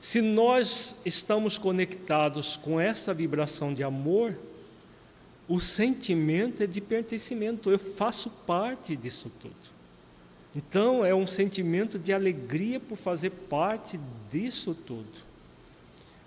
[0.00, 4.36] Se nós estamos conectados com essa vibração de amor,
[5.50, 9.56] o sentimento é de pertencimento, eu faço parte disso tudo.
[10.54, 13.98] Então, é um sentimento de alegria por fazer parte
[14.30, 15.08] disso tudo.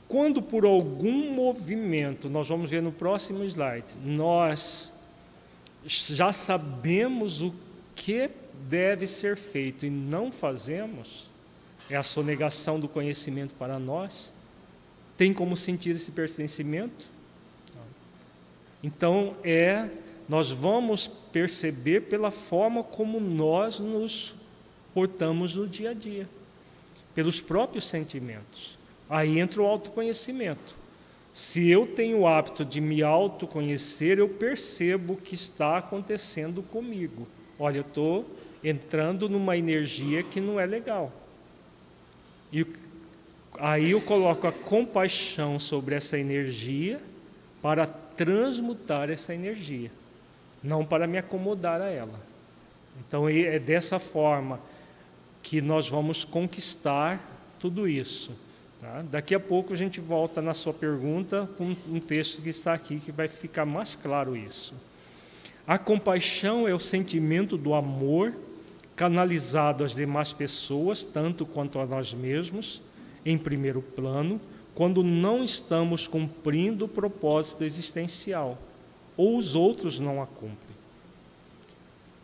[0.10, 4.92] Quando por algum movimento, nós vamos ver no próximo slide, nós
[5.86, 7.56] já sabemos o
[7.96, 8.30] que
[8.68, 11.30] deve ser feito e não fazemos,
[11.90, 14.34] é a sonegação do conhecimento para nós.
[15.16, 17.13] Tem como sentir esse pertencimento?
[18.84, 19.90] Então é
[20.28, 24.34] nós vamos perceber pela forma como nós nos
[24.94, 26.28] portamos no dia a dia,
[27.16, 28.78] pelos próprios sentimentos.
[29.10, 30.76] Aí entra o autoconhecimento.
[31.34, 37.28] Se eu tenho o hábito de me autoconhecer, eu percebo o que está acontecendo comigo.
[37.58, 38.26] Olha, eu estou
[38.64, 41.12] entrando numa energia que não é legal.
[42.52, 42.66] E
[43.60, 47.02] aí eu coloco a compaixão sobre essa energia
[47.64, 49.92] para transmutar essa energia,
[50.64, 52.20] não para me acomodar a ela.
[53.00, 54.60] Então é dessa forma
[55.42, 57.20] que nós vamos conquistar
[57.60, 58.32] tudo isso.
[58.80, 59.04] Tá?
[59.10, 63.00] Daqui a pouco a gente volta na sua pergunta com um texto que está aqui
[63.00, 64.74] que vai ficar mais claro isso.
[65.66, 68.34] A compaixão é o sentimento do amor
[68.96, 72.82] canalizado às demais pessoas, tanto quanto a nós mesmos,
[73.26, 74.40] em primeiro plano,
[74.76, 78.58] quando não estamos cumprindo o propósito existencial,
[79.16, 80.74] ou os outros não a cumprem.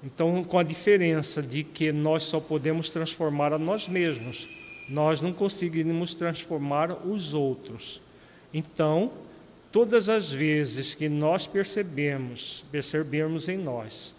[0.04, 4.48] Então, com a diferença de que nós só podemos transformar a nós mesmos,
[4.88, 8.02] nós não conseguimos transformar os outros.
[8.54, 9.12] Então,
[9.72, 14.16] todas as vezes que nós percebemos, percebemos em nós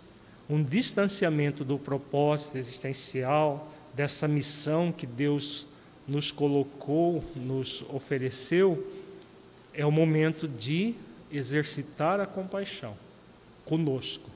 [0.48, 5.66] um distanciamento do propósito existencial, dessa missão que Deus
[6.10, 8.84] nos colocou, nos ofereceu,
[9.72, 10.96] é o momento de
[11.30, 12.96] exercitar a compaixão
[13.64, 14.28] conosco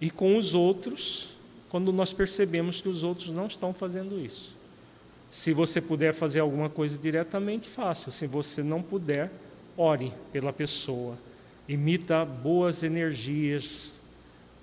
[0.00, 1.30] e com os outros,
[1.68, 4.56] quando nós percebemos que os outros não estão fazendo isso.
[5.30, 8.10] Se você puder fazer alguma coisa diretamente, faça.
[8.10, 9.30] Se você não puder,
[9.76, 11.16] ore pela pessoa.
[11.68, 13.92] Imita boas energias,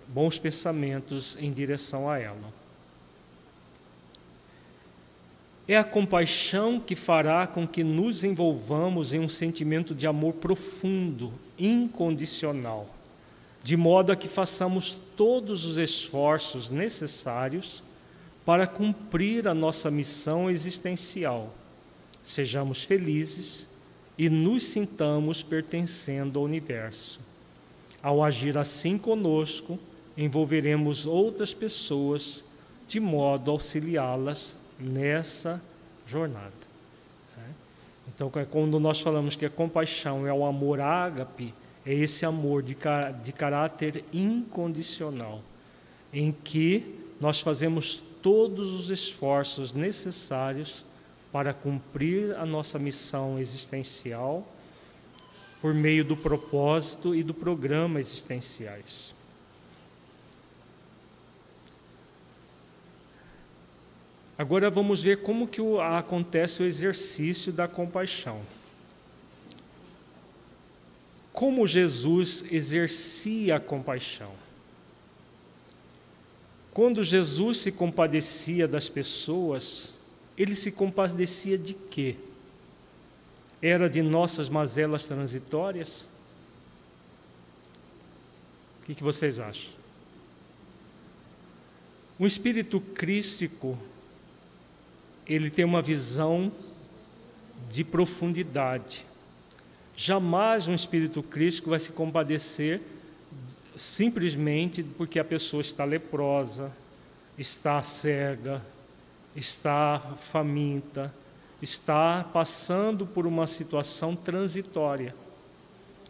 [0.06, 2.64] bons pensamentos em direção a ela.
[5.68, 11.34] É a compaixão que fará com que nos envolvamos em um sentimento de amor profundo,
[11.57, 12.93] incondicional,
[13.63, 17.84] de modo a que façamos todos os esforços necessários
[18.45, 21.51] para cumprir a nossa missão existencial.
[22.24, 23.68] Sejamos felizes
[24.16, 27.20] e nos sintamos pertencendo ao universo.
[28.03, 29.80] Ao agir assim conosco,
[30.16, 32.43] envolveremos outras pessoas
[32.88, 35.61] de modo a auxiliá-las nessa
[36.05, 36.51] jornada.
[37.38, 37.49] Né?
[38.07, 41.53] Então, é quando nós falamos que a compaixão é o amor ágape,
[41.86, 42.76] é esse amor de,
[43.23, 45.41] de caráter incondicional,
[46.11, 50.86] em que nós fazemos todos os esforços necessários
[51.32, 54.47] para cumprir a nossa missão existencial
[55.61, 59.14] por meio do propósito e do programa existenciais.
[64.38, 68.42] Agora vamos ver como que acontece o exercício da compaixão.
[71.32, 74.34] Como Jesus exercia a compaixão.
[76.74, 79.98] Quando Jesus se compadecia das pessoas,
[80.38, 82.18] ele se compadecia de quê?
[83.62, 86.06] Era de nossas mazelas transitórias?
[88.82, 89.72] O que, que vocês acham?
[92.20, 93.78] O espírito crístico
[95.28, 96.51] ele tem uma visão
[97.69, 99.05] de profundidade.
[99.95, 102.82] Jamais um espírito crítico vai se compadecer
[103.76, 106.71] simplesmente porque a pessoa está leprosa,
[107.38, 108.61] está cega,
[109.36, 111.13] está faminta,
[111.61, 115.15] está passando por uma situação transitória.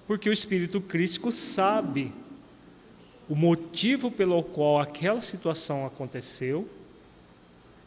[0.07, 2.11] Porque o espírito crítico sabe
[3.27, 6.69] o motivo pelo qual aquela situação aconteceu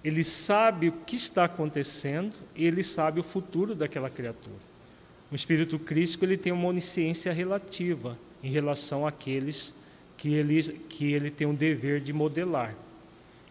[0.02, 4.68] ele sabe o que está acontecendo e ele sabe o futuro daquela criatura.
[5.30, 9.74] O espírito crístico ele tem uma onisciência relativa em relação àqueles
[10.16, 12.74] que ele, que ele tem o dever de modelar,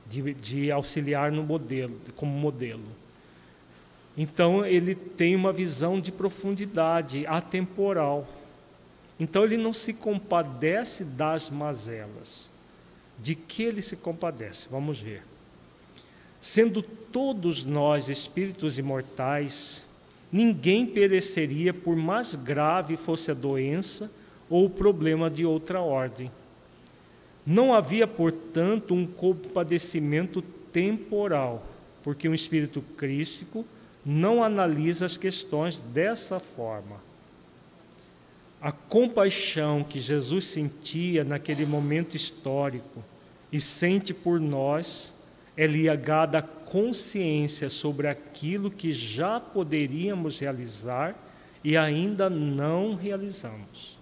[0.08, 2.84] de, de auxiliar no modelo, como modelo.
[4.18, 8.28] Então ele tem uma visão de profundidade atemporal.
[9.20, 12.50] Então ele não se compadece das mazelas.
[13.20, 14.68] De que ele se compadece?
[14.70, 15.24] Vamos ver.
[16.40, 19.86] Sendo todos nós espíritos imortais,
[20.32, 24.12] ninguém pereceria por mais grave fosse a doença
[24.50, 26.32] ou o problema de outra ordem.
[27.46, 31.66] Não havia, portanto, um compadecimento temporal,
[32.04, 33.66] porque um espírito crístico
[34.06, 36.98] não analisa as questões dessa forma.
[38.62, 43.04] A compaixão que Jesus sentia naquele momento histórico
[43.52, 45.17] e sente por nós
[45.58, 51.16] é ligada à consciência sobre aquilo que já poderíamos realizar
[51.64, 53.98] e ainda não realizamos.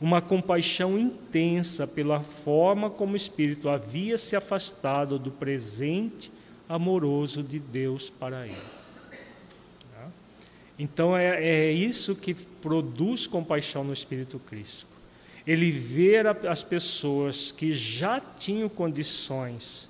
[0.00, 6.32] Uma compaixão intensa pela forma como o Espírito havia se afastado do presente
[6.66, 8.56] amoroso de Deus para ele.
[9.92, 10.08] Tá?
[10.78, 14.86] Então é, é isso que produz compaixão no Espírito Cristo.
[15.46, 19.87] Ele ver as pessoas que já tinham condições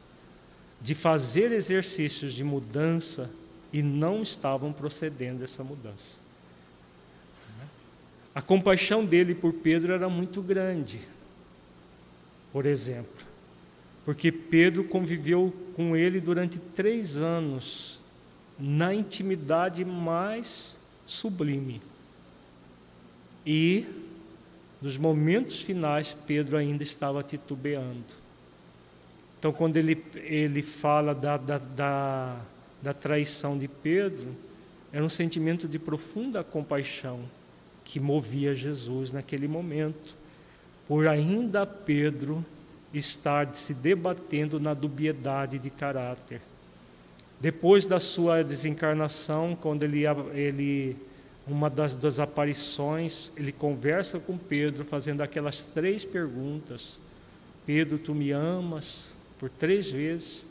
[0.81, 3.31] de fazer exercícios de mudança
[3.72, 6.18] e não estavam procedendo essa mudança.
[8.35, 11.01] A compaixão dele por Pedro era muito grande,
[12.53, 13.26] por exemplo,
[14.05, 18.01] porque Pedro conviveu com ele durante três anos,
[18.59, 21.83] na intimidade mais sublime.
[23.45, 23.87] E,
[24.81, 28.28] nos momentos finais, Pedro ainda estava titubeando
[29.39, 32.36] então, quando ele, ele fala da, da, da,
[32.82, 34.34] da traição de Pedro,
[34.93, 37.20] era um sentimento de profunda compaixão
[37.84, 40.16] que movia Jesus naquele momento,
[40.89, 42.45] por ainda Pedro
[42.93, 46.41] estar se debatendo na dubiedade de caráter.
[47.41, 50.03] Depois da sua desencarnação, quando ele,
[50.34, 50.97] ele
[51.47, 56.99] uma das, das aparições, ele conversa com Pedro, fazendo aquelas três perguntas:
[57.64, 59.17] Pedro, tu me amas?
[59.39, 60.45] Por três vezes,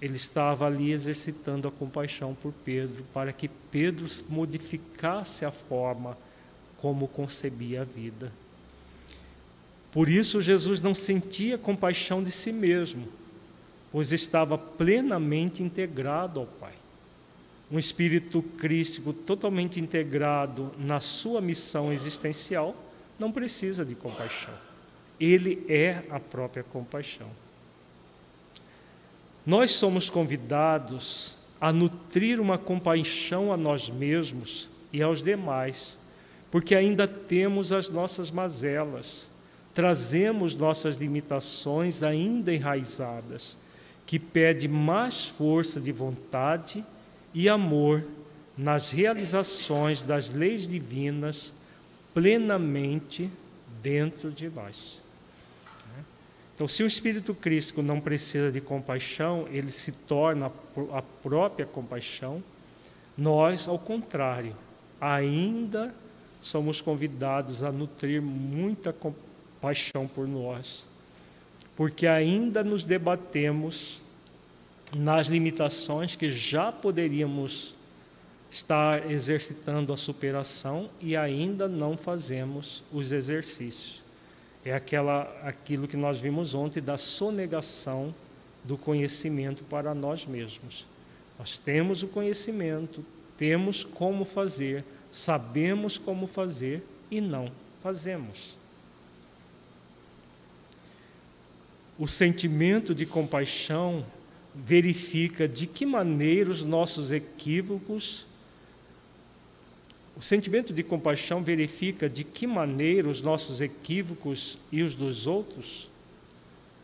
[0.00, 6.18] ele estava ali exercitando a compaixão por Pedro, para que Pedro modificasse a forma
[6.76, 8.30] como concebia a vida.
[9.90, 13.08] Por isso, Jesus não sentia compaixão de si mesmo,
[13.92, 16.74] pois estava plenamente integrado ao Pai.
[17.70, 22.76] Um espírito crístico totalmente integrado na sua missão existencial
[23.18, 24.52] não precisa de compaixão.
[25.18, 27.43] Ele é a própria compaixão.
[29.46, 35.98] Nós somos convidados a nutrir uma compaixão a nós mesmos e aos demais,
[36.50, 39.26] porque ainda temos as nossas mazelas,
[39.74, 43.58] trazemos nossas limitações ainda enraizadas,
[44.06, 46.84] que pede mais força de vontade
[47.34, 48.06] e amor
[48.56, 51.52] nas realizações das leis divinas
[52.14, 53.28] plenamente
[53.82, 55.03] dentro de nós.
[56.54, 60.52] Então, se o Espírito Cristo não precisa de compaixão, ele se torna
[60.92, 62.42] a própria compaixão.
[63.18, 64.54] Nós, ao contrário,
[65.00, 65.92] ainda
[66.40, 70.86] somos convidados a nutrir muita compaixão por nós,
[71.74, 74.00] porque ainda nos debatemos
[74.94, 77.74] nas limitações que já poderíamos
[78.48, 84.03] estar exercitando a superação e ainda não fazemos os exercícios.
[84.64, 88.14] É aquela, aquilo que nós vimos ontem da sonegação
[88.64, 90.86] do conhecimento para nós mesmos.
[91.38, 93.04] Nós temos o conhecimento,
[93.36, 97.52] temos como fazer, sabemos como fazer e não
[97.82, 98.56] fazemos.
[101.98, 104.04] O sentimento de compaixão
[104.54, 108.26] verifica de que maneira os nossos equívocos
[110.16, 115.90] o sentimento de compaixão verifica de que maneira os nossos equívocos e os dos outros,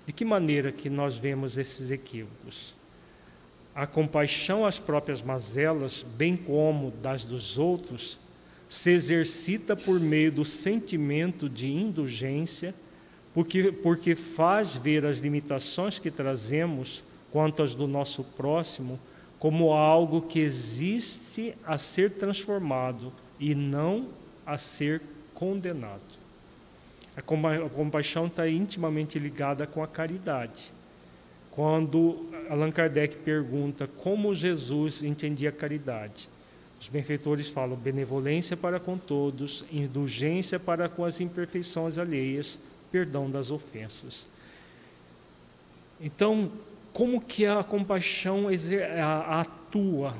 [0.04, 2.74] de que maneira que nós vemos esses equívocos.
[3.72, 8.18] A compaixão às próprias mazelas, bem como das dos outros,
[8.68, 12.74] se exercita por meio do sentimento de indulgência,
[13.32, 18.98] porque, porque faz ver as limitações que trazemos quanto às do nosso próximo
[19.40, 23.10] como algo que existe a ser transformado
[23.40, 24.08] e não
[24.46, 25.02] a ser
[25.34, 26.20] condenado.
[27.16, 30.70] A compaixão está intimamente ligada com a caridade.
[31.50, 36.28] Quando Allan Kardec pergunta como Jesus entendia a caridade,
[36.78, 42.60] os benfeitores falam benevolência para com todos, indulgência para com as imperfeições alheias,
[42.92, 44.26] perdão das ofensas.
[46.00, 46.52] Então,
[47.00, 48.44] como que a compaixão
[49.26, 50.14] atua,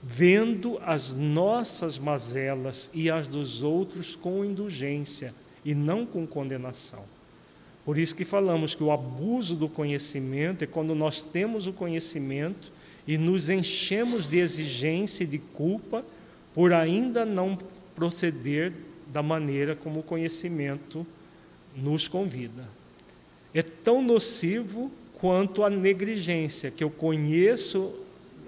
[0.00, 7.02] vendo as nossas mazelas e as dos outros com indulgência e não com condenação.
[7.84, 12.70] Por isso que falamos que o abuso do conhecimento é quando nós temos o conhecimento
[13.04, 16.04] e nos enchemos de exigência e de culpa
[16.54, 17.58] por ainda não
[17.96, 18.72] proceder
[19.08, 21.04] da maneira como o conhecimento
[21.76, 22.68] nos convida.
[23.52, 24.88] É tão nocivo
[25.24, 27.94] quanto à negligência, que eu conheço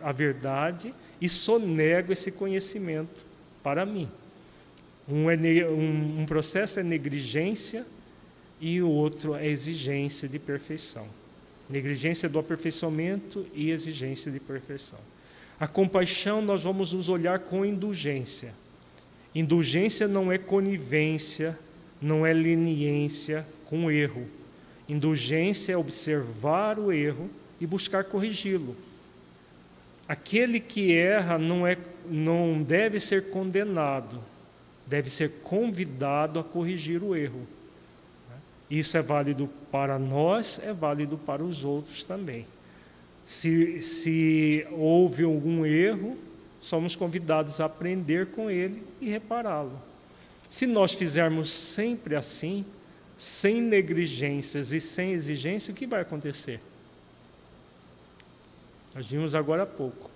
[0.03, 3.25] a verdade e sonego esse conhecimento
[3.63, 4.07] para mim.
[5.09, 5.37] Um, é,
[5.71, 7.87] um, um processo é negligência
[8.61, 11.07] e o outro é exigência de perfeição.
[11.67, 14.99] Negligência do aperfeiçoamento e exigência de perfeição.
[15.59, 18.53] A compaixão nós vamos nos olhar com indulgência.
[19.35, 21.59] Indulgência não é conivência,
[22.03, 24.29] não é leniência com erro.
[24.89, 27.29] Indulgência é observar o erro
[27.61, 28.77] e buscar corrigi-lo.
[30.09, 31.77] Aquele que erra não, é,
[32.09, 34.21] não deve ser condenado,
[34.87, 37.47] deve ser convidado a corrigir o erro.
[38.71, 42.47] Isso é válido para nós, é válido para os outros também.
[43.25, 46.17] Se, se houve algum erro,
[46.61, 49.81] somos convidados a aprender com ele e repará-lo.
[50.49, 52.65] Se nós fizermos sempre assim,
[53.19, 56.61] sem negligências e sem exigência, o que vai acontecer?
[58.95, 60.11] Nós vimos agora há pouco.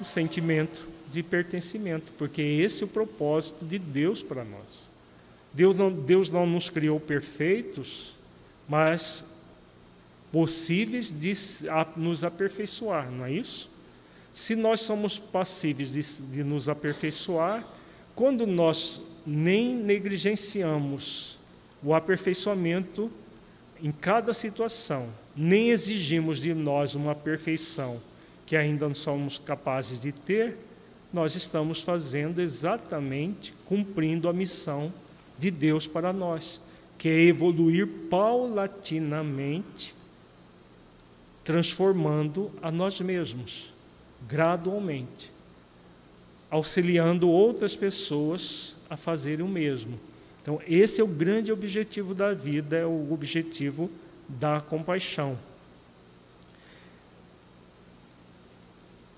[0.00, 4.90] O sentimento de pertencimento, porque esse é o propósito de Deus para nós.
[5.52, 8.14] Deus não, Deus não nos criou perfeitos,
[8.66, 9.24] mas
[10.32, 11.32] possíveis de
[11.94, 13.70] nos aperfeiçoar, não é isso?
[14.32, 17.66] Se nós somos passíveis de, de nos aperfeiçoar,
[18.14, 21.38] quando nós nem negligenciamos
[21.82, 23.10] o aperfeiçoamento
[23.82, 28.00] em cada situação, nem exigimos de nós uma perfeição
[28.46, 30.56] que ainda não somos capazes de ter,
[31.12, 34.92] nós estamos fazendo exatamente cumprindo a missão
[35.36, 36.60] de Deus para nós,
[36.96, 39.94] que é evoluir paulatinamente,
[41.42, 43.72] transformando a nós mesmos,
[44.28, 45.32] gradualmente,
[46.50, 49.98] auxiliando outras pessoas a fazerem o mesmo.
[50.42, 53.90] Então, esse é o grande objetivo da vida, é o objetivo
[54.28, 55.38] da compaixão.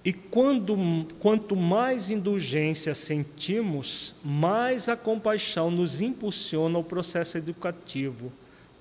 [0.04, 0.76] E quando,
[1.18, 8.30] quanto mais indulgência sentimos, mais a compaixão nos impulsiona ao processo educativo,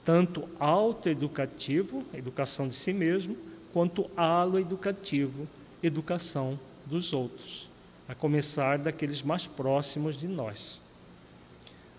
[0.06, 3.36] tanto autoeducativo, educação de si mesmo,
[3.72, 5.48] quanto alo-educativo,
[5.82, 7.68] educação dos outros,
[8.08, 10.83] a começar daqueles mais próximos de nós.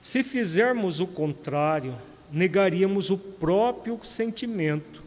[0.04, 1.96] Se fizermos o contrário,
[2.30, 5.02] negaríamos o próprio sentimento,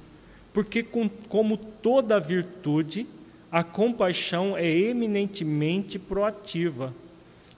[0.51, 3.05] porque, com, como toda virtude,
[3.51, 6.95] a compaixão é eminentemente proativa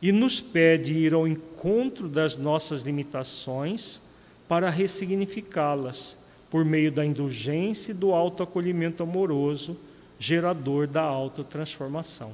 [0.02, 4.02] e nos pede ir ao encontro das nossas limitações
[4.46, 6.18] para ressignificá-las
[6.50, 9.78] por meio da indulgência e do autoacolhimento amoroso,
[10.20, 12.34] gerador da autotransformação.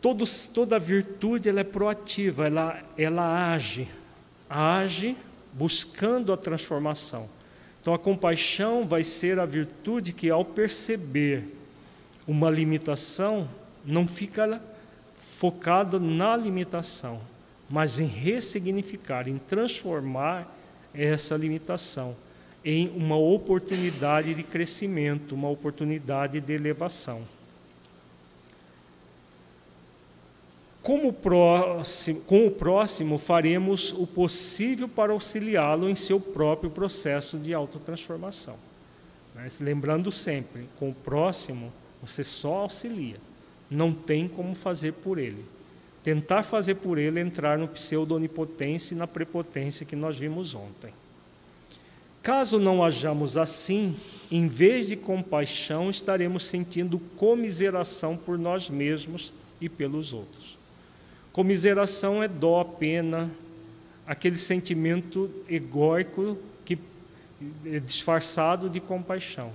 [0.00, 3.88] Todos, toda virtude ela é proativa, ela, ela age,
[4.48, 5.16] age
[5.52, 7.28] buscando a transformação.
[7.80, 11.44] Então a compaixão vai ser a virtude que, ao perceber
[12.26, 13.48] uma limitação,
[13.84, 14.60] não fica
[15.16, 17.20] focado na limitação,
[17.70, 20.52] mas em ressignificar, em transformar
[20.92, 22.16] essa limitação
[22.64, 27.22] em uma oportunidade de crescimento, uma oportunidade de elevação.
[30.86, 37.52] Como próximo, com o próximo, faremos o possível para auxiliá-lo em seu próprio processo de
[37.52, 38.54] autotransformação.
[39.34, 39.48] Né?
[39.58, 43.16] Lembrando sempre, com o próximo, você só auxilia,
[43.68, 45.44] não tem como fazer por ele.
[46.04, 50.92] Tentar fazer por ele é entrar no pseudo-onipotência e na prepotência que nós vimos ontem.
[52.22, 53.96] Caso não hajamos assim,
[54.30, 60.56] em vez de compaixão, estaremos sentindo comiseração por nós mesmos e pelos outros.
[61.36, 63.30] Comiseração é dó, pena,
[64.06, 66.78] aquele sentimento egóico que
[67.66, 69.52] é disfarçado de compaixão.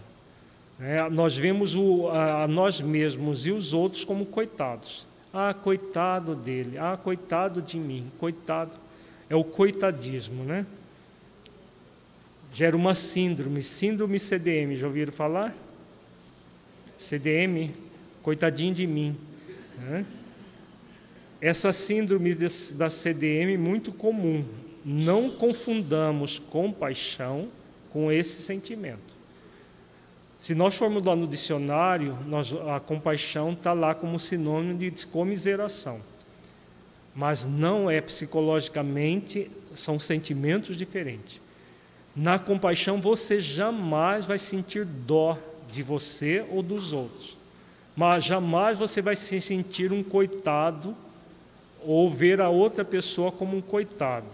[0.80, 5.08] É, nós vemos o, a, a, nós mesmos e os outros como coitados.
[5.34, 6.78] Ah, coitado dele.
[6.78, 8.12] Ah, coitado de mim.
[8.20, 8.78] Coitado.
[9.28, 10.68] É o coitadismo, né?
[12.54, 14.76] Gera uma síndrome, síndrome CDM.
[14.76, 15.52] Já ouviram falar?
[16.96, 17.72] CDM,
[18.22, 19.18] coitadinho de mim.
[19.80, 20.06] Né?
[21.42, 24.46] Essa síndrome da CDM é muito comum.
[24.86, 27.50] Não confundamos compaixão
[27.92, 29.16] com esse sentimento.
[30.40, 36.00] Se nós formos lá no dicionário, nós, a compaixão está lá como sinônimo de comiseração.
[37.14, 41.42] Mas não é psicologicamente, são sentimentos diferentes.
[42.16, 45.38] Na compaixão, você jamais vai sentir dó
[45.72, 47.38] de você ou dos outros.
[47.96, 50.96] Mas jamais você vai se sentir um coitado
[51.86, 54.28] ou ver a outra pessoa como um coitado.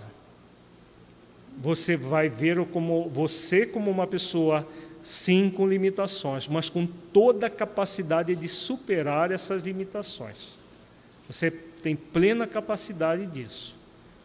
[1.60, 4.68] Você vai ver como você como uma pessoa
[5.04, 10.58] sim com limitações, mas com toda a capacidade de superar essas limitações.
[11.30, 13.76] Você tem plena capacidade disso.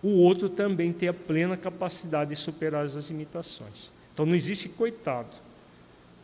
[0.02, 3.92] O outro também tem a plena capacidade de superar as limitações.
[4.12, 5.36] Então não existe coitado.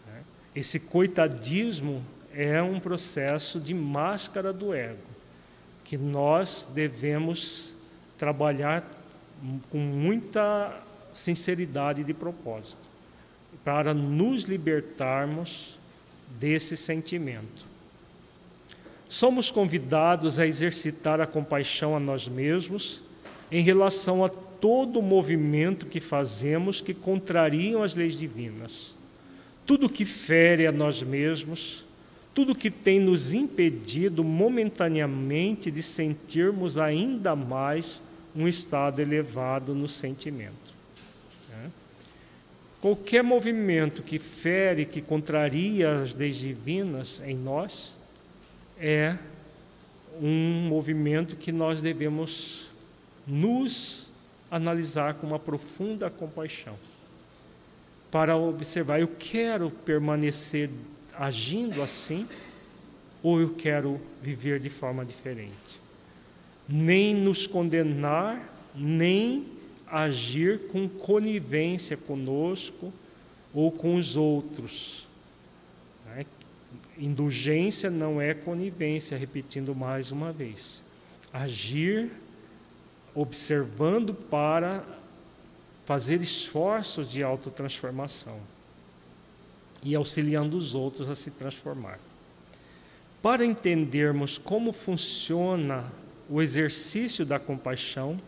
[0.06, 0.22] Né?
[0.54, 5.07] Esse coitadismo é um processo de máscara do ego
[5.88, 7.74] que nós devemos
[8.18, 8.86] trabalhar
[9.70, 10.82] com muita
[11.14, 12.82] sinceridade de propósito,
[13.64, 15.78] para nos libertarmos
[16.38, 17.64] desse sentimento.
[19.08, 23.00] Somos convidados a exercitar a compaixão a nós mesmos
[23.50, 28.94] em relação a todo o movimento que fazemos que contrariam as leis divinas.
[29.64, 31.87] Tudo que fere a nós mesmos,
[32.38, 38.00] tudo que tem nos impedido momentaneamente de sentirmos ainda mais
[38.32, 40.72] um estado elevado no sentimento.
[41.48, 41.68] Né?
[42.80, 47.96] Qualquer movimento que fere, que contraria as leis divinas em nós,
[48.78, 49.16] é
[50.22, 52.70] um movimento que nós devemos
[53.26, 54.12] nos
[54.48, 56.76] analisar com uma profunda compaixão.
[58.12, 60.70] Para observar, eu quero permanecer
[61.18, 62.28] agindo assim
[63.22, 65.80] ou eu quero viver de forma diferente?
[66.68, 69.46] Nem nos condenar, nem
[69.86, 72.92] agir com conivência conosco
[73.52, 75.08] ou com os outros.
[76.06, 76.24] Né?
[76.96, 80.84] Indulgência não é conivência, repetindo mais uma vez.
[81.32, 82.10] Agir
[83.14, 84.84] observando para
[85.84, 88.38] fazer esforços de autotransformação
[89.82, 91.98] e auxiliando os outros a se transformar.
[93.22, 95.84] Para entendermos como funciona
[96.28, 98.18] o exercício da compaixão,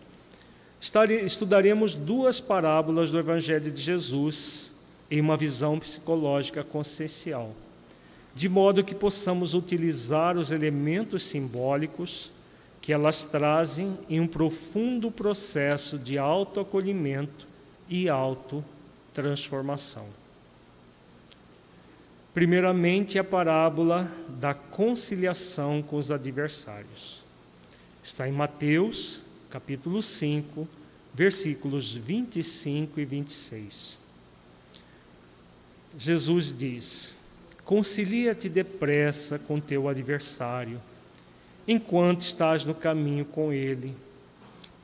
[1.24, 4.72] estudaremos duas parábolas do Evangelho de Jesus
[5.11, 7.55] em uma visão psicológica consciencial,
[8.34, 12.32] de modo que possamos utilizar os elementos simbólicos
[12.80, 17.46] que elas trazem em um profundo processo de autoacolhimento
[17.88, 20.19] e autotransformação.
[22.33, 27.24] Primeiramente, a parábola da conciliação com os adversários.
[28.05, 29.20] Está em Mateus,
[29.51, 30.66] capítulo 5,
[31.12, 33.99] versículos 25 e 26.
[35.99, 37.14] Jesus diz:
[37.64, 40.81] Concilia-te depressa com teu adversário,
[41.66, 43.93] enquanto estás no caminho com ele,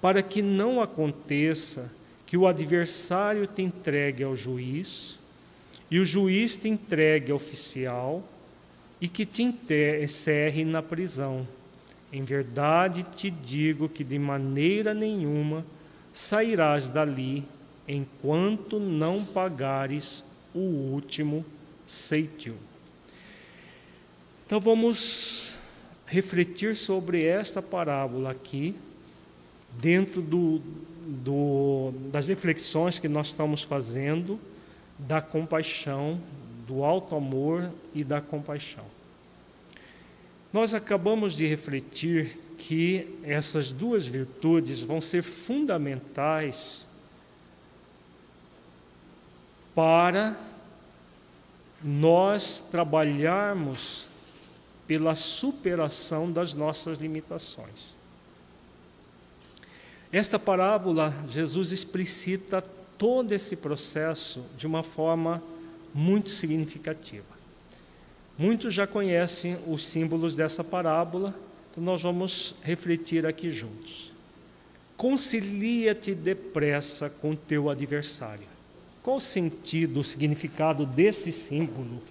[0.01, 1.93] para que não aconteça
[2.27, 5.17] que o adversário te entregue ao juiz
[5.91, 8.23] e o juiz te entregue ao oficial
[9.01, 11.47] e que te encerre na prisão,
[12.13, 15.67] Em verdade te digo que de maneira nenhuma
[16.13, 17.45] sairás dali
[17.87, 20.25] enquanto não pagares
[20.55, 21.45] o último
[21.87, 22.55] ceitil.
[24.47, 25.53] Então vamos
[26.07, 28.77] refletir sobre esta parábola aqui,
[29.73, 30.63] dentro do,
[31.05, 34.39] do, das reflexões que nós estamos fazendo
[34.99, 36.21] da compaixão,
[36.67, 38.85] do alto amor e da compaixão.
[40.53, 46.87] Nós acabamos de refletir que essas duas virtudes vão ser fundamentais
[49.75, 50.35] para
[51.85, 54.09] nós trabalharmos
[54.87, 57.95] pela superação das nossas limitações.
[60.11, 62.65] Esta parábola, Jesus explicita
[62.99, 65.43] todo esse processo de uma forma
[65.95, 67.37] muito significativa.
[68.39, 71.35] Muitos já conhecem os símbolos dessa parábola,
[71.71, 74.13] então nós vamos refletir aqui juntos.
[74.97, 78.47] Concilia-te depressa com teu adversário.
[79.03, 82.03] Qual o sentido, o significado desse símbolo?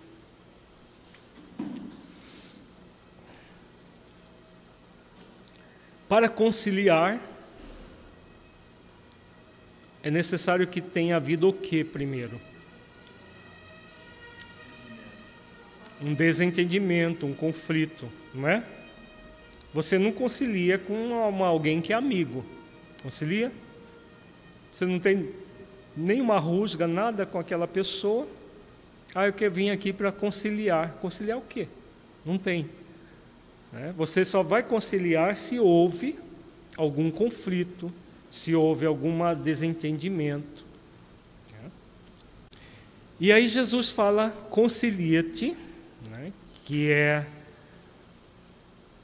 [6.07, 7.19] Para conciliar,
[10.05, 12.39] é necessário que tenha havido o que primeiro?
[15.99, 18.63] Um desentendimento, um conflito, não é?
[19.73, 22.45] Você não concilia com uma, alguém que é amigo.
[23.01, 23.51] Concilia?
[24.71, 25.31] Você não tem
[25.97, 28.27] nenhuma rusga, nada com aquela pessoa.
[29.15, 30.91] Ah, eu quero vir aqui para conciliar.
[31.01, 31.67] Conciliar o quê?
[32.23, 32.69] Não tem.
[33.73, 33.91] Né?
[33.97, 36.19] Você só vai conciliar se houve
[36.77, 37.91] algum conflito,
[38.35, 40.65] se houve algum desentendimento.
[43.17, 45.57] E aí Jesus fala: concilia-te,
[46.09, 46.33] né?
[46.65, 47.25] que é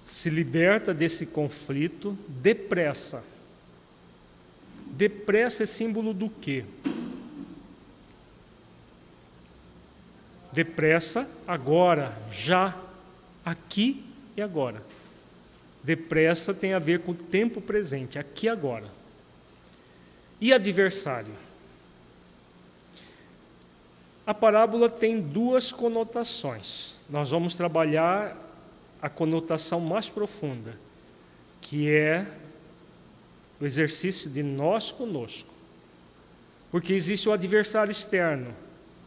[0.04, 3.24] se liberta desse conflito depressa.
[4.88, 6.66] Depressa é símbolo do quê?
[10.52, 12.78] Depressa, agora, já,
[13.46, 14.04] aqui
[14.36, 14.84] e agora.
[15.82, 19.00] Depressa tem a ver com o tempo presente, aqui e agora.
[20.42, 21.34] E adversário?
[24.26, 26.96] A parábola tem duas conotações.
[27.08, 28.36] Nós vamos trabalhar
[29.00, 30.76] a conotação mais profunda,
[31.62, 32.26] que é
[33.60, 35.50] o exercício de nós conosco.
[36.72, 38.56] Porque existe o adversário externo,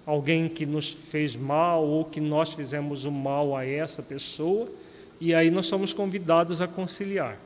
[0.06, 4.68] alguém que nos fez mal ou que nós fizemos o mal a essa pessoa,
[5.20, 7.38] e aí nós somos convidados a conciliar.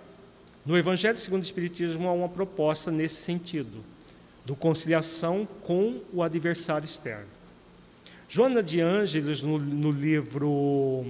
[0.68, 3.82] No Evangelho segundo o Espiritismo há uma proposta nesse sentido,
[4.44, 7.24] do conciliação com o adversário externo.
[8.28, 11.06] Joana de Ângeles, no, no livro.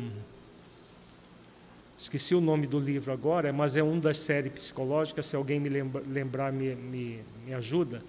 [1.99, 5.69] Esqueci o nome do livro agora, mas é um das séries psicológicas, se alguém me
[5.69, 8.01] lembra, lembrar, me, me, me ajuda.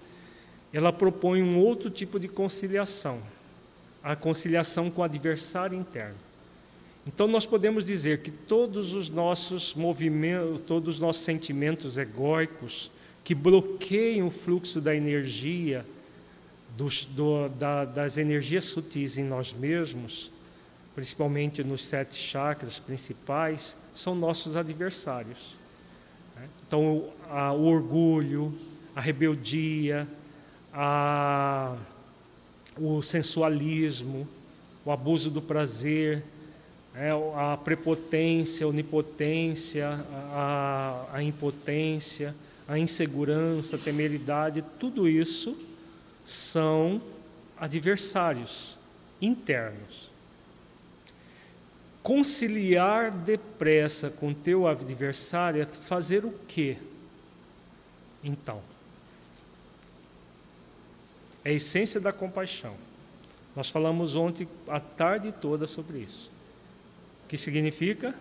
[0.72, 3.20] Ela propõe um outro tipo de conciliação,
[4.04, 6.29] a conciliação com o adversário interno.
[7.06, 12.90] Então nós podemos dizer que todos os nossos movimentos, todos os nossos sentimentos egóicos
[13.24, 15.86] que bloqueiam o fluxo da energia,
[16.76, 20.30] dos, do, da, das energias sutis em nós mesmos,
[20.94, 25.56] principalmente nos sete chakras principais, são nossos adversários.
[26.36, 26.48] Né?
[26.66, 28.54] Então a, o orgulho,
[28.94, 30.06] a rebeldia,
[30.72, 31.76] a,
[32.76, 34.28] o sensualismo,
[34.84, 36.24] o abuso do prazer,
[36.94, 42.34] é, a prepotência, a onipotência, a, a impotência,
[42.66, 45.56] a insegurança, a temeridade, tudo isso
[46.24, 47.00] são
[47.56, 48.76] adversários
[49.20, 50.10] internos.
[52.02, 56.76] Conciliar depressa com teu adversário é fazer o quê?
[58.24, 58.62] Então,
[61.44, 62.74] é a essência da compaixão.
[63.54, 66.30] Nós falamos ontem a tarde toda sobre isso
[67.30, 68.12] que significa?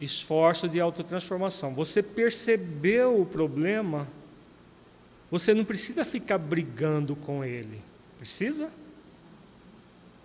[0.00, 1.74] Esforço de autotransformação.
[1.74, 4.06] Você percebeu o problema,
[5.28, 7.82] você não precisa ficar brigando com ele.
[8.16, 8.70] Precisa?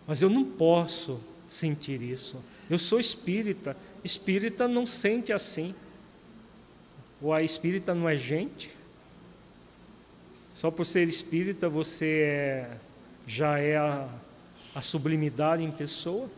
[0.06, 1.20] Mas eu não posso
[1.50, 2.38] sentir isso.
[2.70, 3.76] Eu sou espírita.
[4.04, 5.74] Espírita não sente assim.
[7.20, 8.70] Ou a espírita não é gente?
[10.54, 12.78] Só por ser espírita você é,
[13.26, 14.08] já é a
[14.74, 16.30] a sublimidade em pessoa.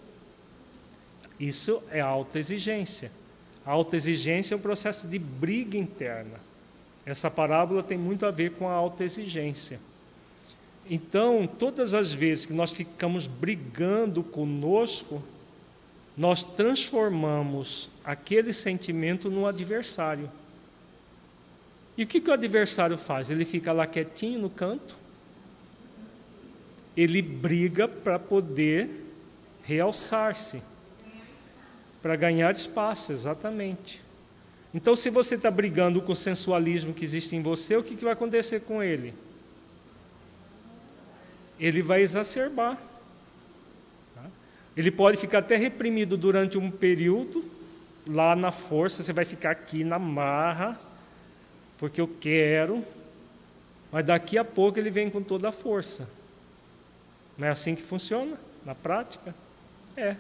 [1.40, 3.12] Isso é alta exigência.
[3.66, 6.40] A alta exigência é um processo de briga interna.
[7.06, 9.80] Essa parábola tem muito a ver com a alta exigência.
[10.90, 15.24] Então, todas as vezes que nós ficamos brigando conosco,
[16.16, 20.30] nós transformamos aquele sentimento no adversário.
[21.98, 23.30] E o que, que o adversário faz?
[23.30, 24.98] Ele fica lá quietinho no canto,
[26.96, 28.90] ele briga para poder
[29.64, 30.62] realçar-se,
[32.02, 34.02] para ganhar espaço, exatamente.
[34.74, 38.04] Então, se você está brigando com o sensualismo que existe em você, o que, que
[38.04, 39.14] vai acontecer com ele?
[41.60, 42.78] Ele vai exacerbar.
[44.76, 47.46] Ele pode ficar até reprimido durante um período,
[48.08, 50.80] lá na força, você vai ficar aqui na marra,
[51.78, 52.84] porque eu quero,
[53.92, 56.10] mas daqui a pouco ele vem com toda a força.
[57.38, 59.34] Não é assim que funciona na prática?
[59.96, 60.16] É.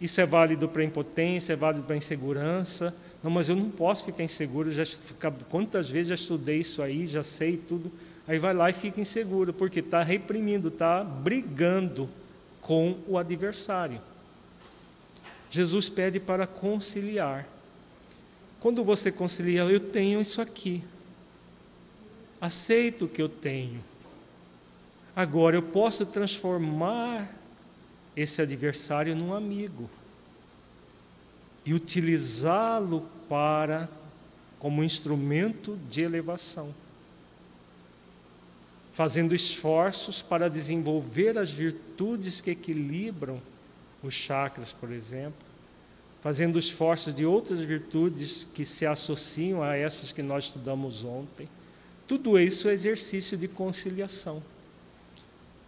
[0.00, 2.94] Isso é válido para impotência, é válido para insegurança.
[3.22, 4.70] Não, mas eu não posso ficar inseguro.
[4.70, 4.84] Já
[5.50, 7.90] quantas vezes já estudei isso aí, já sei tudo.
[8.26, 12.08] Aí vai lá e fica inseguro, porque está reprimindo, está brigando
[12.60, 14.00] com o adversário.
[15.50, 17.48] Jesus pede para conciliar.
[18.60, 20.84] Quando você concilia, eu tenho isso aqui.
[22.40, 23.80] Aceito o que eu tenho.
[25.18, 27.28] Agora eu posso transformar
[28.16, 29.90] esse adversário num amigo
[31.66, 33.88] e utilizá-lo para
[34.60, 36.72] como instrumento de elevação,
[38.92, 43.42] fazendo esforços para desenvolver as virtudes que equilibram
[44.04, 45.44] os chakras, por exemplo,
[46.20, 51.48] fazendo esforços de outras virtudes que se associam a essas que nós estudamos ontem.
[52.06, 54.40] Tudo isso é exercício de conciliação.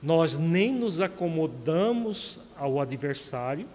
[0.03, 3.67] Nós nem nos acomodamos ao adversário,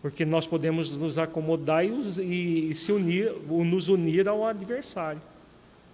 [0.00, 5.22] porque nós podemos nos acomodar e, e se unir, nos unir ao adversário,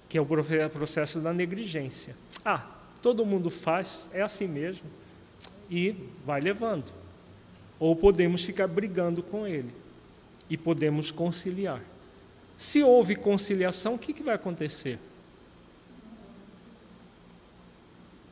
[0.08, 0.26] que é o
[0.70, 2.16] processo da negligência.
[2.44, 2.66] Ah,
[3.02, 4.84] todo mundo faz, é assim mesmo,
[5.70, 5.94] e
[6.24, 6.90] vai levando.
[7.78, 9.72] Ou podemos ficar brigando com ele
[10.48, 11.82] e podemos conciliar.
[12.56, 14.98] Se houve conciliação, o que, que vai acontecer?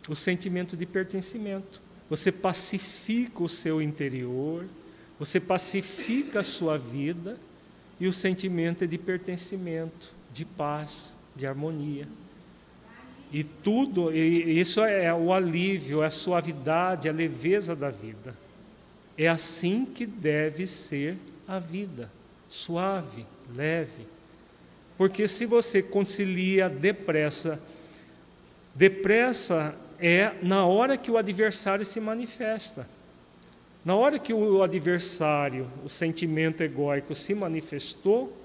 [0.09, 1.81] O sentimento de pertencimento.
[2.09, 4.65] Você pacifica o seu interior,
[5.19, 7.39] você pacifica a sua vida
[7.99, 12.07] e o sentimento é de pertencimento, de paz, de harmonia.
[13.33, 18.37] E tudo, e isso é o alívio, é a suavidade, a leveza da vida.
[19.19, 21.17] É assim que deve ser
[21.49, 22.11] a vida,
[22.49, 24.07] suave, leve.
[24.97, 27.61] Porque se você concilia depressa,
[28.75, 32.89] depressa é na hora que o adversário se manifesta.
[33.85, 38.37] Na hora que o adversário, o sentimento egóico se manifestou,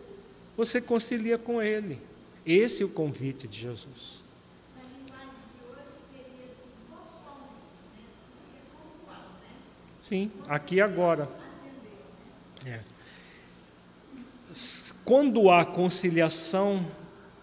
[0.55, 1.99] você concilia com ele.
[2.45, 4.21] Esse é o convite de Jesus.
[10.03, 11.29] Sim, aqui e agora.
[12.65, 12.81] É.
[15.03, 16.85] Quando há conciliação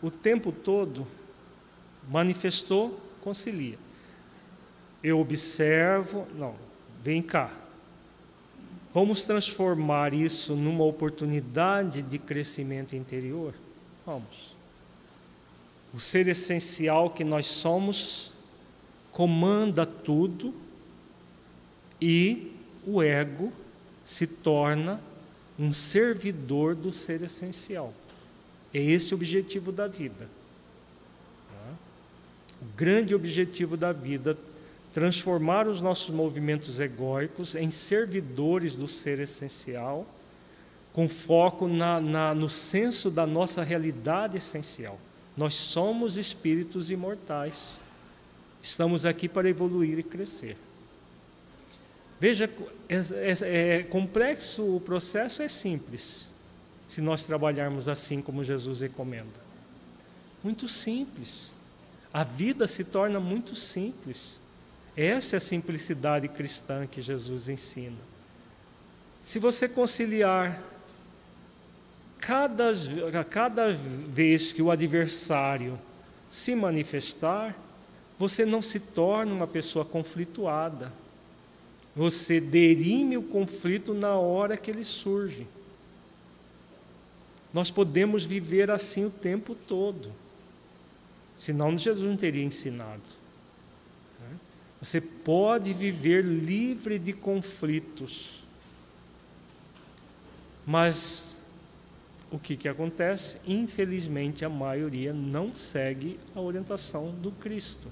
[0.00, 1.06] o tempo todo,
[2.08, 3.87] manifestou, concilia
[5.02, 6.54] eu observo, não,
[7.02, 7.52] vem cá.
[8.92, 13.54] Vamos transformar isso numa oportunidade de crescimento interior?
[14.04, 14.56] Vamos.
[15.94, 18.32] O ser essencial que nós somos
[19.12, 20.54] comanda tudo
[22.00, 22.52] e
[22.86, 23.52] o ego
[24.04, 25.00] se torna
[25.58, 27.92] um servidor do ser essencial.
[28.72, 30.28] É esse o objetivo da vida.
[31.50, 31.74] Tá?
[32.62, 34.36] O grande objetivo da vida
[34.92, 40.06] transformar os nossos movimentos egóicos em servidores do ser essencial,
[40.92, 44.98] com foco na, na, no senso da nossa realidade essencial.
[45.36, 47.78] Nós somos espíritos imortais.
[48.60, 50.56] Estamos aqui para evoluir e crescer.
[52.18, 52.50] Veja,
[52.88, 56.28] é, é, é complexo o processo, é simples,
[56.88, 59.48] se nós trabalharmos assim como Jesus recomenda.
[60.42, 61.50] Muito simples.
[62.12, 64.37] A vida se torna muito simples.
[65.00, 67.96] Essa é a simplicidade cristã que Jesus ensina.
[69.22, 70.60] Se você conciliar
[72.18, 72.72] cada,
[73.30, 75.78] cada vez que o adversário
[76.28, 77.56] se manifestar,
[78.18, 80.92] você não se torna uma pessoa conflituada.
[81.94, 85.46] Você derime o conflito na hora que ele surge.
[87.54, 90.10] Nós podemos viver assim o tempo todo.
[91.36, 93.17] Senão Jesus não teria ensinado.
[94.80, 98.42] Você pode viver livre de conflitos.
[100.64, 101.36] Mas
[102.30, 103.38] o que, que acontece?
[103.46, 107.88] Infelizmente, a maioria não segue a orientação do Cristo.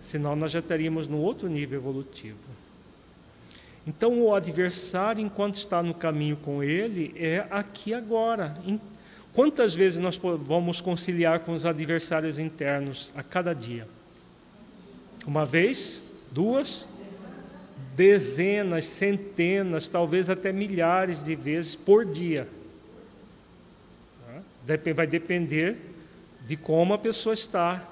[0.00, 2.38] Senão, nós já estaríamos no outro nível evolutivo.
[3.86, 8.56] Então, o adversário, enquanto está no caminho com ele, é aqui agora.
[9.34, 13.86] Quantas vezes nós vamos conciliar com os adversários internos a cada dia?
[15.26, 16.02] Uma vez?
[16.30, 16.86] Duas?
[17.96, 22.48] Dezenas, centenas, talvez até milhares de vezes por dia.
[24.94, 25.76] Vai depender
[26.46, 27.86] de como a pessoa está.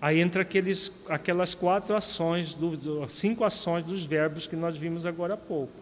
[0.00, 5.34] Aí entra aqueles, aquelas quatro ações, do, cinco ações dos verbos que nós vimos agora
[5.34, 5.72] há pouco.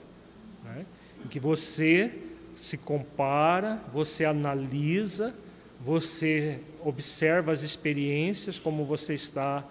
[0.64, 0.86] Né?
[1.24, 2.16] Em que você
[2.54, 5.34] se compara, você analisa,
[5.80, 9.64] você observa as experiências, como você está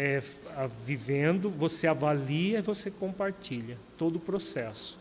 [0.00, 0.22] é,
[0.86, 4.96] vivendo, você avalia e você compartilha todo o processo.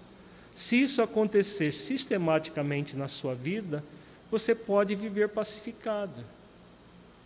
[0.55, 3.83] Se isso acontecer sistematicamente na sua vida,
[4.31, 6.25] você pode viver pacificado,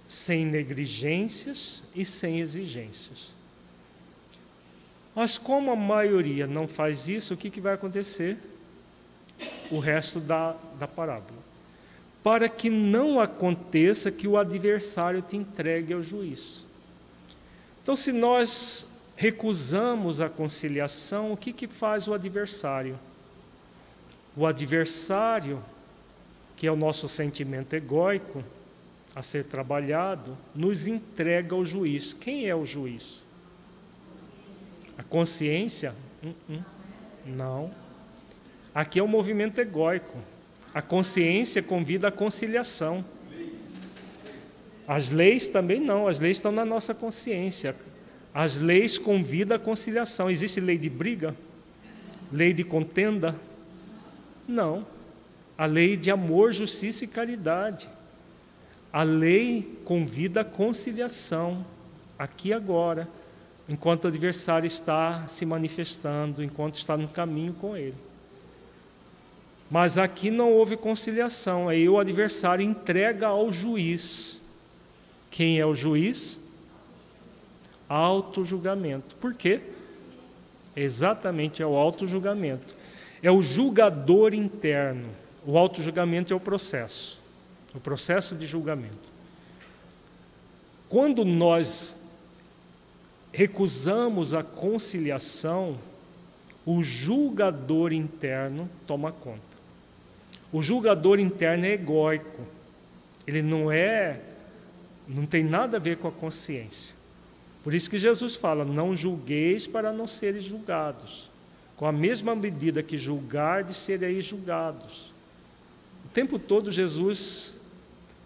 [0.06, 3.32] sem negligências e sem exigências.
[5.16, 8.38] Mas como a maioria não faz isso, o que, que vai acontecer?
[9.72, 11.40] O resto da, da parábola.
[12.22, 16.70] Para que não aconteça que o adversário te entregue ao juiz.
[17.82, 23.00] Então, se nós recusamos a conciliação, o que, que faz o adversário?
[24.36, 25.64] O adversário
[26.62, 28.44] que é o nosso sentimento egóico
[29.16, 32.14] a ser trabalhado, nos entrega ao juiz.
[32.14, 33.26] Quem é o juiz?
[34.96, 35.96] A consciência?
[36.24, 36.64] Uh -uh.
[37.26, 37.72] Não.
[38.76, 40.20] Aqui é o movimento egóico.
[40.72, 43.04] A consciência convida à conciliação.
[44.88, 47.76] As leis também não, as leis estão na nossa consciência.
[48.34, 50.30] As leis convidam à conciliação.
[50.30, 51.36] Existe lei de briga?
[52.32, 53.36] Lei de contenda?
[54.48, 54.86] Não
[55.62, 57.88] a lei de amor, justiça e caridade.
[58.92, 61.64] A lei convida a conciliação,
[62.18, 63.08] aqui e agora,
[63.70, 67.94] enquanto o adversário está se manifestando, enquanto está no caminho com ele.
[69.70, 74.41] Mas aqui não houve conciliação, aí o adversário entrega ao juiz.
[75.32, 76.42] Quem é o juiz?
[77.90, 79.16] Auto-julgamento.
[79.16, 79.62] Por quê?
[80.76, 82.76] Exatamente é o auto-julgamento.
[83.24, 85.10] É o julgador interno.
[85.46, 87.20] O auto-julgamento é o processo,
[87.74, 89.10] o processo de julgamento.
[90.88, 91.98] Quando nós
[93.32, 95.80] recusamos a conciliação,
[96.66, 99.40] o julgador interno toma conta.
[100.52, 102.42] O julgador interno é egóico.
[103.26, 104.20] Ele não é
[105.14, 106.94] não tem nada a ver com a consciência.
[107.64, 111.30] Por isso que Jesus fala: "Não julgueis para não seres julgados.
[111.76, 115.12] Com a mesma medida que julgardes, sereis julgados."
[116.14, 117.58] tempo todo Jesus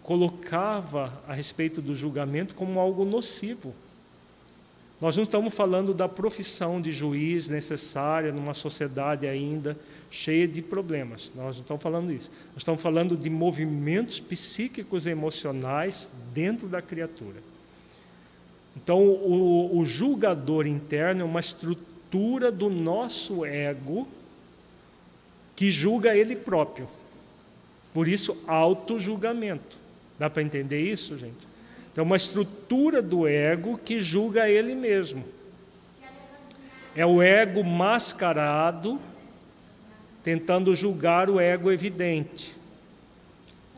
[0.02, 3.74] colocava a respeito do julgamento como algo nocivo.
[5.00, 9.76] Nós não estamos falando da profissão de juiz necessária numa sociedade ainda
[10.10, 11.32] cheia de problemas.
[11.34, 12.30] Nós não estamos falando isso.
[12.48, 17.40] Nós estamos falando de movimentos psíquicos e emocionais dentro da criatura.
[18.76, 24.06] Então, o, o julgador interno é uma estrutura do nosso ego
[25.54, 26.88] que julga ele próprio.
[27.94, 29.78] Por isso, auto-julgamento.
[30.18, 31.46] Dá para entender isso, gente?
[31.90, 35.24] Então, uma estrutura do ego que julga ele mesmo.
[36.94, 39.00] É o ego mascarado
[40.26, 42.52] tentando julgar o ego evidente.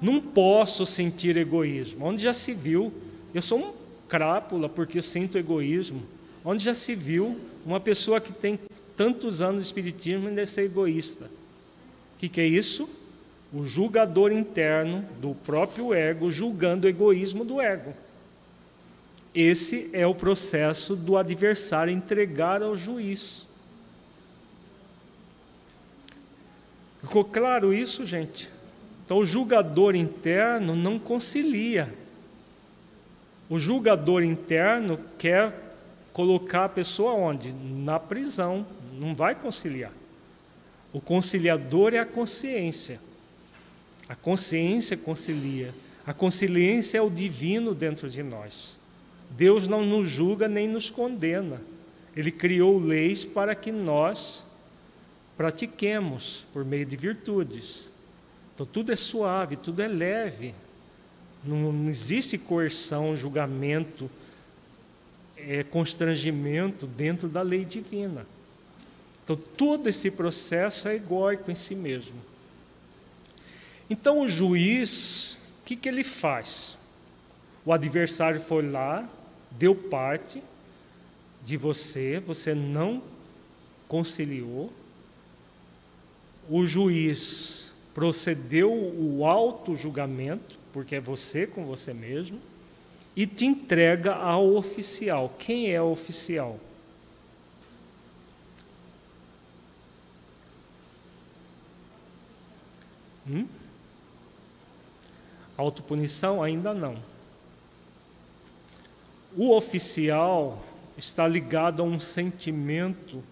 [0.00, 2.06] Não posso sentir egoísmo.
[2.06, 2.90] Onde já se viu?
[3.34, 3.72] Eu sou um
[4.08, 6.02] crápula porque sinto egoísmo.
[6.42, 8.58] Onde já se viu uma pessoa que tem
[8.96, 11.26] tantos anos de espiritismo ainda ser egoísta?
[11.26, 12.88] O que, que é isso?
[13.52, 17.94] o julgador interno do próprio ego julgando o egoísmo do ego.
[19.34, 23.47] Esse é o processo do adversário entregar ao juiz.
[27.00, 28.48] Ficou claro isso, gente?
[29.04, 31.94] Então, o julgador interno não concilia.
[33.48, 35.52] O julgador interno quer
[36.12, 37.52] colocar a pessoa onde?
[37.52, 38.66] Na prisão.
[38.98, 39.92] Não vai conciliar.
[40.92, 43.00] O conciliador é a consciência.
[44.08, 45.74] A consciência concilia.
[46.06, 48.78] A consciência é o divino dentro de nós.
[49.30, 51.60] Deus não nos julga nem nos condena.
[52.16, 54.44] Ele criou leis para que nós
[55.38, 57.88] pratiquemos por meio de virtudes.
[58.52, 60.52] Então tudo é suave, tudo é leve.
[61.44, 64.10] Não, não existe coerção, julgamento,
[65.36, 68.26] é, constrangimento dentro da lei divina.
[69.22, 72.16] Então todo esse processo é egóico em si mesmo.
[73.88, 76.76] Então o juiz, o que, que ele faz?
[77.64, 79.08] O adversário foi lá,
[79.52, 80.42] deu parte
[81.44, 83.00] de você, você não
[83.86, 84.72] conciliou,
[86.48, 92.40] o juiz procedeu o auto-julgamento, porque é você com você mesmo,
[93.16, 95.34] e te entrega ao oficial.
[95.38, 96.58] Quem é o oficial?
[103.28, 103.46] Hum?
[105.56, 106.96] Autopunição ainda não.
[109.36, 110.64] O oficial
[110.96, 113.22] está ligado a um sentimento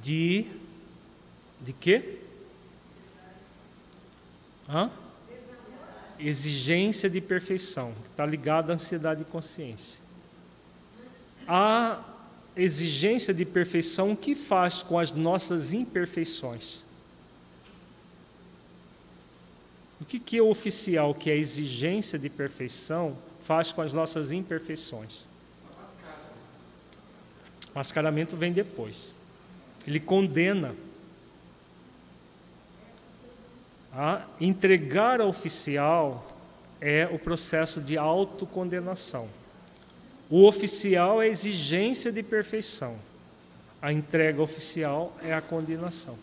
[0.00, 0.46] de
[1.60, 2.18] de quê?
[4.68, 4.90] Hã?
[6.18, 9.98] Exigência de perfeição, está ligado à ansiedade e consciência.
[11.48, 12.02] A
[12.56, 16.82] exigência de perfeição, que faz com as nossas imperfeições?
[20.00, 24.32] O que, que é oficial, que é a exigência de perfeição, faz com as nossas
[24.32, 25.26] imperfeições?
[27.74, 29.14] Mascaramento vem depois.
[29.86, 30.74] Ele condena.
[33.92, 36.26] A entregar ao oficial
[36.80, 39.28] é o processo de autocondenação.
[40.28, 42.96] O oficial é a exigência de perfeição.
[43.82, 46.16] A entrega oficial é a condenação.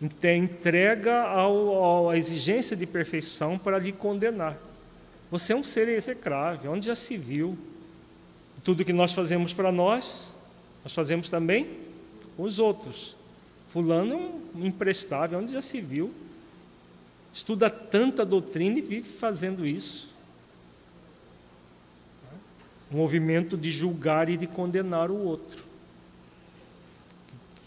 [0.00, 4.58] Entrega ao, à exigência de perfeição para lhe condenar.
[5.30, 7.56] Você é um ser execrável, onde já se viu.
[8.62, 10.28] Tudo que nós fazemos para nós,
[10.84, 11.78] nós fazemos também
[12.36, 13.16] os outros.
[13.68, 16.12] Fulano é um imprestável, onde já se viu.
[17.36, 20.08] Estuda tanta doutrina e vive fazendo isso.
[22.90, 25.62] Um movimento de julgar e de condenar o outro,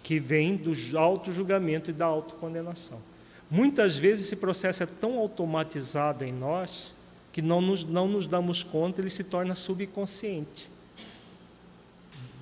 [0.02, 3.00] que vem do auto-julgamento e da autocondenação.
[3.48, 6.96] Muitas vezes esse processo é tão automatizado em nós
[7.32, 10.68] que não nos, não nos damos conta, ele se torna subconsciente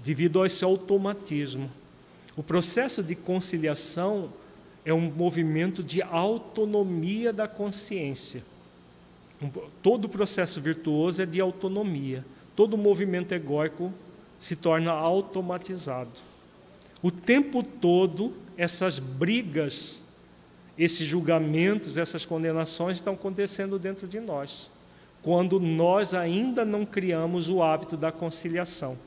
[0.02, 1.70] devido a esse automatismo.
[2.38, 4.32] O processo de conciliação
[4.88, 8.42] é um movimento de autonomia da consciência.
[9.84, 12.26] Todo processo virtuoso é de autonomia.
[12.56, 13.92] Todo movimento egóico
[14.40, 16.12] se torna automatizado.
[17.04, 20.00] O tempo todo, essas brigas,
[20.78, 24.72] esses julgamentos, essas condenações estão acontecendo dentro de nós,
[25.22, 28.98] quando nós ainda não criamos o hábito da conciliação.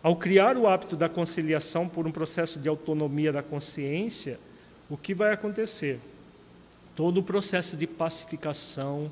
[0.00, 4.38] Ao criar o hábito da conciliação por um processo de autonomia da consciência,
[4.92, 5.98] o que vai acontecer?
[6.94, 9.10] Todo o processo de pacificação,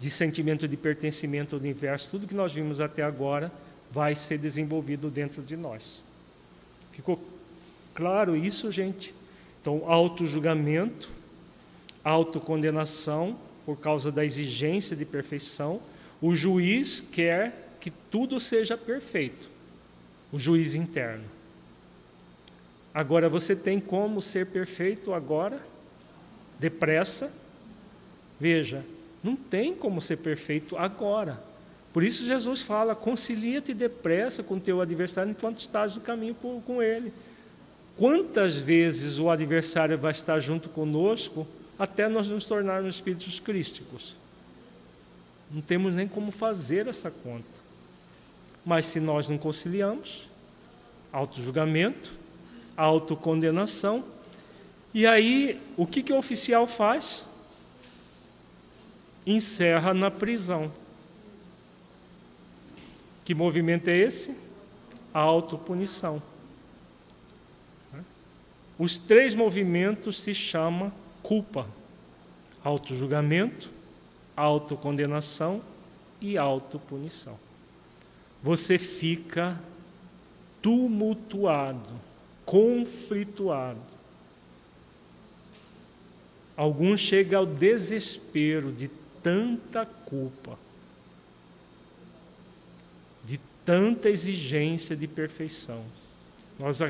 [0.00, 3.52] de sentimento de pertencimento ao universo, tudo que nós vimos até agora,
[3.92, 6.02] vai ser desenvolvido dentro de nós.
[6.92, 7.22] Ficou
[7.94, 9.14] claro isso, gente?
[9.60, 11.10] Então, auto-julgamento,
[12.02, 15.78] autocondenação por causa da exigência de perfeição.
[16.22, 19.50] O juiz quer que tudo seja perfeito
[20.32, 21.37] o juiz interno.
[22.98, 25.64] Agora você tem como ser perfeito agora?
[26.58, 27.30] Depressa?
[28.40, 28.84] Veja,
[29.22, 31.40] não tem como ser perfeito agora.
[31.92, 37.12] Por isso Jesus fala: concilia-te depressa com teu adversário enquanto estás no caminho com, ele.
[37.96, 41.46] Quantas vezes o adversário vai estar junto conosco
[41.78, 44.16] até nós nos tornarmos espíritos crísticos?
[45.48, 47.46] Não temos nem como fazer essa conta.
[48.66, 50.28] Mas se nós não conciliamos,
[51.12, 52.26] auto-julgamento,
[52.82, 54.04] autocondenação,
[54.94, 57.28] e aí o que, que o oficial faz?
[59.26, 60.72] Encerra na prisão.
[63.24, 64.34] Que movimento é esse?
[65.12, 66.22] A autopunição.
[68.78, 70.92] Os três movimentos se chama
[71.22, 71.66] culpa:
[72.64, 73.70] auto-julgamento,
[74.34, 75.60] autocondenação
[76.20, 77.38] e autopunição
[78.42, 79.58] você fica
[80.62, 81.90] tumultuado,
[82.48, 83.78] conflituado.
[86.56, 88.88] Alguns chegam ao desespero de
[89.22, 90.58] tanta culpa,
[93.22, 95.84] de tanta exigência de perfeição.
[96.58, 96.80] Nós,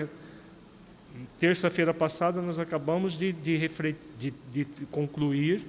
[1.41, 3.69] terça-feira passada, nós acabamos de, de,
[4.17, 5.67] de, de concluir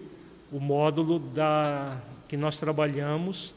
[0.52, 3.56] o módulo da, que nós trabalhamos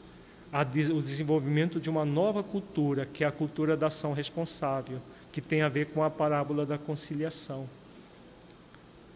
[0.91, 4.99] o desenvolvimento de uma nova cultura, que é a cultura da ação responsável,
[5.33, 7.67] que tem a ver com a parábola da conciliação.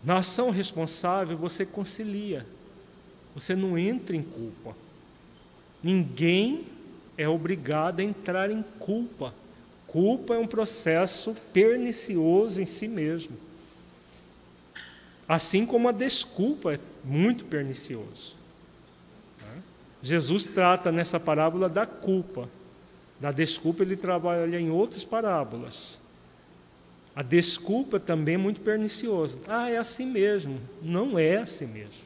[0.04, 2.44] Na ação responsável, você concilia,
[3.36, 4.76] você não entra em culpa.
[5.82, 6.66] Ninguém
[7.16, 9.32] é obrigado a entrar em culpa.
[9.86, 13.38] Culpa é um processo pernicioso em si mesmo.
[15.28, 18.36] Assim como a desculpa é muito pernicioso.
[20.02, 22.50] Jesus trata nessa parábola da culpa.
[23.20, 26.00] Da desculpa ele trabalha em outras parábolas.
[27.18, 29.40] A desculpa também é muito perniciosa.
[29.48, 30.62] Ah, é assim mesmo.
[30.84, 32.06] Não é assim mesmo.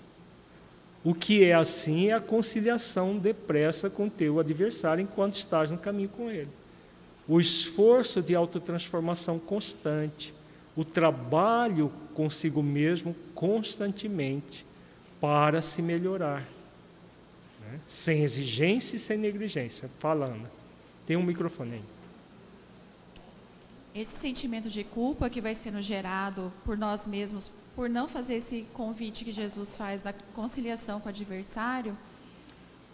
[1.03, 6.07] O que é assim é a conciliação depressa com teu adversário enquanto estás no caminho
[6.07, 6.47] com ele.
[7.27, 10.33] O esforço de autotransformação constante,
[10.77, 14.65] o trabalho consigo mesmo constantemente
[15.19, 16.47] para se melhorar.
[17.59, 17.81] Né?
[17.85, 19.89] Sem exigência e sem negligência.
[19.99, 20.49] Falando.
[21.05, 22.01] Tem um microfone aí.
[23.93, 28.65] Esse sentimento de culpa que vai sendo gerado por nós mesmos, por não fazer esse
[28.73, 31.97] convite que Jesus faz da conciliação com o adversário,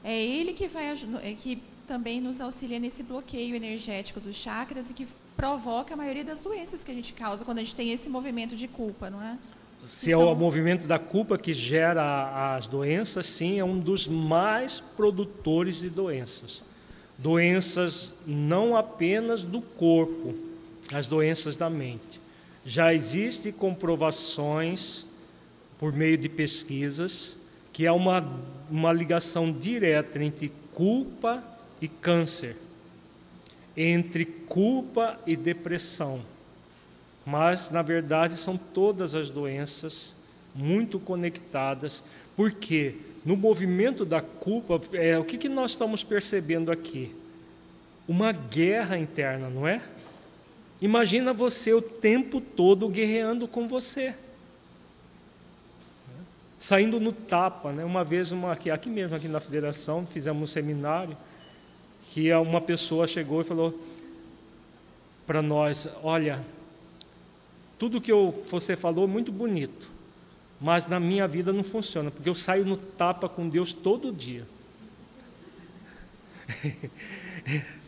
[0.03, 0.86] é ele que vai
[1.24, 6.24] é que também nos auxilia nesse bloqueio energético dos chakras e que provoca a maioria
[6.24, 9.22] das doenças que a gente causa quando a gente tem esse movimento de culpa, não
[9.22, 9.38] é?
[9.86, 14.82] Se é o movimento da culpa que gera as doenças, sim, é um dos mais
[14.82, 16.64] produtores de doenças.
[17.18, 20.36] Doenças não apenas do corpo,
[20.93, 22.19] as doenças da mente.
[22.65, 25.05] Já existem comprovações
[25.80, 27.38] por meio de pesquisas
[27.72, 28.26] que há uma,
[28.69, 31.43] uma ligação direta entre culpa
[31.81, 32.57] e câncer,
[33.76, 36.22] entre culpa e depressão.
[37.26, 40.15] Mas, na verdade, são todas as doenças
[40.55, 42.03] muito conectadas,
[42.35, 47.14] porque no movimento da culpa, é, o que, que nós estamos percebendo aqui?
[48.07, 49.81] Uma guerra interna, não é?
[50.82, 54.16] Imagina você o tempo todo guerreando com você.
[56.60, 57.84] Saindo no tapa, né?
[57.84, 61.18] Uma vez, uma, aqui, aqui mesmo, aqui na federação, fizemos um seminário,
[62.12, 63.80] que uma pessoa chegou e falou
[65.26, 66.44] para nós, olha,
[67.78, 68.12] tudo que
[68.49, 69.90] você falou é muito bonito,
[70.60, 74.48] mas na minha vida não funciona, porque eu saio no tapa com Deus todo dia.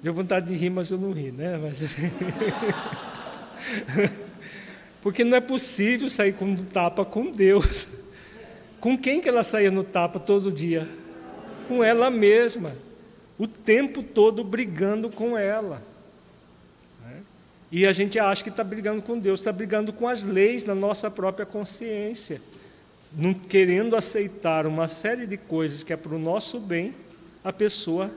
[0.00, 1.58] Deu vontade de rir, mas eu não ri, né?
[1.58, 1.82] Mas...
[5.02, 7.86] Porque não é possível sair com tapa com Deus.
[8.80, 10.88] Com quem que ela saía no tapa todo dia?
[11.66, 12.76] Com ela mesma.
[13.36, 15.82] O tempo todo brigando com ela.
[17.04, 17.20] Né?
[17.70, 20.74] E a gente acha que está brigando com Deus, está brigando com as leis da
[20.74, 22.40] nossa própria consciência.
[23.12, 26.94] Não querendo aceitar uma série de coisas que é para o nosso bem,
[27.42, 28.10] a pessoa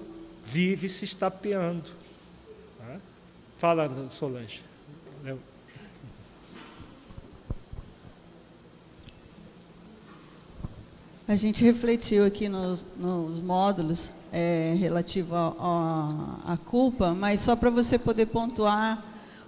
[0.52, 1.90] vive se estapeando.
[3.57, 4.61] Fala, Solange.
[11.28, 17.98] A gente refletiu aqui nos, nos módulos é, relativo à culpa, mas só para você
[17.98, 19.02] poder pontuar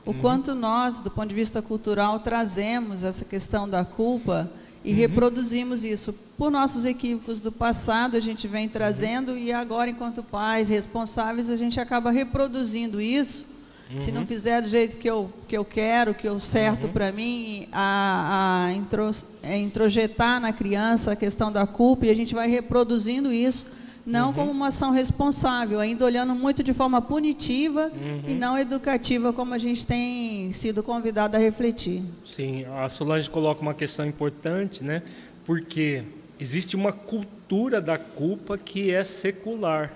[0.05, 0.21] o uhum.
[0.21, 4.49] quanto nós, do ponto de vista cultural, trazemos essa questão da culpa
[4.83, 4.97] e uhum.
[4.97, 6.13] reproduzimos isso.
[6.37, 9.37] Por nossos equívocos do passado, a gente vem trazendo uhum.
[9.37, 13.45] e agora, enquanto pais responsáveis, a gente acaba reproduzindo isso.
[13.91, 14.01] Uhum.
[14.01, 14.27] Se não uhum.
[14.27, 16.91] fizer do jeito que eu, que eu quero, que eu certo uhum.
[16.93, 19.11] para mim, a, a intro,
[19.41, 23.65] é, introjetar na criança a questão da culpa e a gente vai reproduzindo isso
[24.05, 24.33] não uhum.
[24.33, 28.23] como uma ação responsável, ainda olhando muito de forma punitiva uhum.
[28.27, 32.03] e não educativa, como a gente tem sido convidado a refletir.
[32.25, 35.03] Sim, a Solange coloca uma questão importante, né?
[35.45, 36.03] Porque
[36.39, 39.93] existe uma cultura da culpa que é secular.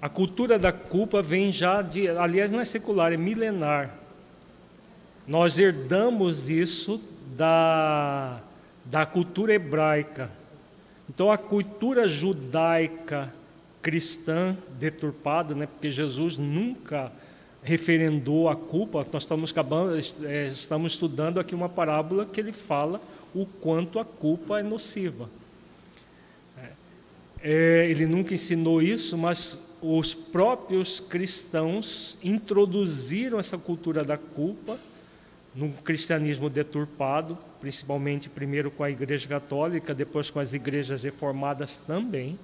[0.00, 3.94] A cultura da culpa vem já de, aliás, não é secular, é milenar.
[5.26, 7.00] Nós herdamos isso
[7.36, 8.40] da,
[8.84, 10.30] da cultura hebraica
[11.08, 13.32] então a cultura judaica
[13.80, 17.12] cristã deturpada, né, porque Jesus nunca
[17.62, 23.00] referendou a culpa, nós estamos, acabando, é, estamos estudando aqui uma parábola que ele fala
[23.34, 25.28] o quanto a culpa é nociva.
[27.40, 34.78] É, ele nunca ensinou isso, mas os próprios cristãos introduziram essa cultura da culpa
[35.54, 42.38] no cristianismo deturpado, principalmente primeiro com a Igreja Católica, depois com as igrejas reformadas também,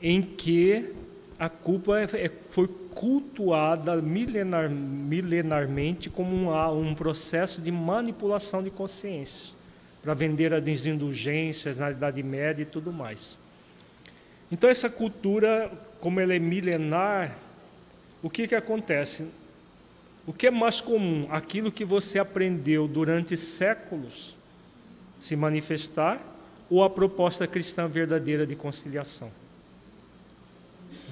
[0.00, 0.92] em que
[1.38, 8.70] a culpa é, é, foi cultuada milenar, milenarmente como um, um processo de manipulação de
[8.70, 9.54] consciência,
[10.02, 13.38] para vender as indulgências na Idade Média e tudo mais.
[14.52, 15.70] Então, essa cultura,
[16.00, 17.36] como ela é milenar,
[18.22, 19.26] o que, que acontece?
[20.26, 21.26] O que é mais comum?
[21.30, 24.36] Aquilo que você aprendeu durante séculos
[25.20, 26.20] se manifestar
[26.70, 29.30] ou a proposta cristã verdadeira de conciliação?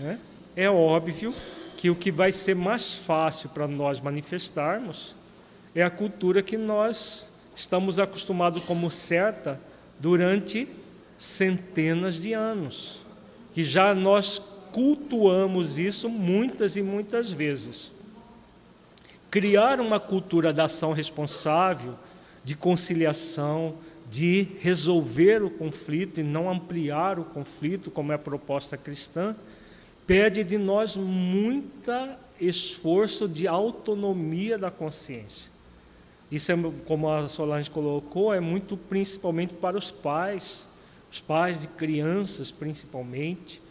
[0.01, 0.17] É,
[0.65, 1.35] é óbvio
[1.77, 5.15] que o que vai ser mais fácil para nós manifestarmos
[5.75, 9.61] é a cultura que nós estamos acostumados como certa
[9.99, 10.69] durante
[11.19, 13.01] centenas de anos,
[13.55, 14.41] que já nós
[14.73, 17.93] cultuamos isso muitas e muitas vezes.
[19.33, 21.95] Criar uma cultura da ação responsável,
[22.45, 23.77] de conciliação,
[24.11, 29.35] de resolver o conflito e não ampliar o conflito, como é a proposta cristã,
[30.07, 35.51] pede de nós muita esforço de autonomia da consciência.
[36.31, 40.69] Isso é, como a Solange colocou, é muito principalmente para os pais,
[41.11, 43.63] os pais de crianças principalmente?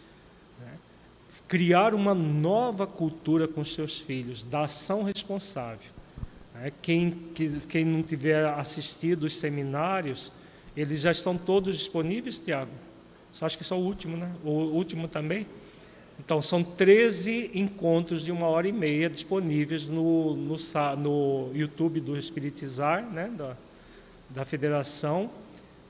[1.52, 5.91] Criar uma nova cultura com seus filhos, da ação responsável.
[6.56, 6.72] Né?
[6.82, 7.11] Quem,
[7.68, 10.32] quem não tiver assistido os seminários,
[10.78, 12.72] eles já estão todos disponíveis, Tiago?
[13.41, 14.32] Acho que só o último, né?
[14.45, 15.45] O último também.
[16.18, 20.56] Então, são 13 encontros de uma hora e meia disponíveis no, no,
[20.95, 23.57] no YouTube do Espiritizar, né, da,
[24.30, 25.30] da Federação,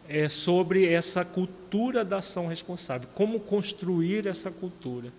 [0.09, 5.13] é, sobre essa cultura da ação responsável, como construir essa cultura.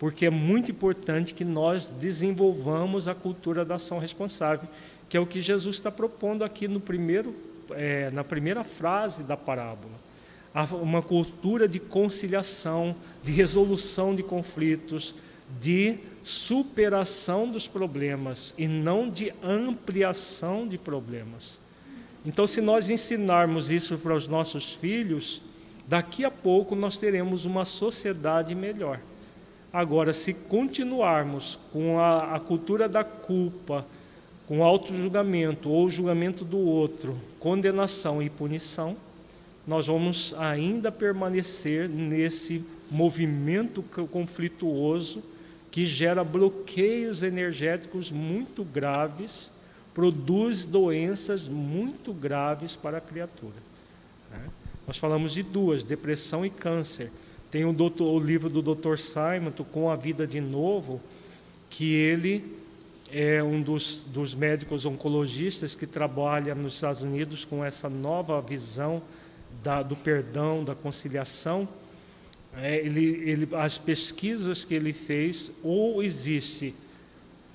[0.00, 4.68] Porque é muito importante que nós desenvolvamos a cultura da ação responsável,
[5.08, 7.36] que é o que Jesus está propondo aqui no primeiro,
[7.70, 10.10] é, na primeira frase da parábola
[10.82, 15.14] uma cultura de conciliação, de resolução de conflitos,
[15.60, 21.58] de superação dos problemas e não de ampliação de problemas.
[22.24, 25.40] Então, se nós ensinarmos isso para os nossos filhos,
[25.86, 29.00] daqui a pouco nós teremos uma sociedade melhor.
[29.72, 33.86] Agora, se continuarmos com a, a cultura da culpa,
[34.46, 38.96] com auto-julgamento ou julgamento do outro, condenação e punição,
[39.66, 45.22] nós vamos ainda permanecer nesse movimento conflituoso
[45.70, 49.52] que gera bloqueios energéticos muito graves,
[49.94, 53.54] produz doenças muito graves para a criatura.
[54.32, 54.48] Né?
[54.86, 57.12] Nós falamos de duas, depressão e câncer.
[57.50, 58.96] Tem o, doutor, o livro do Dr.
[58.96, 61.00] Simon, Com a Vida de Novo,
[61.68, 62.44] que ele
[63.12, 69.02] é um dos, dos médicos oncologistas que trabalha nos Estados Unidos com essa nova visão
[69.64, 71.68] da, do perdão, da conciliação,
[72.56, 76.72] é, ele, ele, as pesquisas que ele fez, ou existe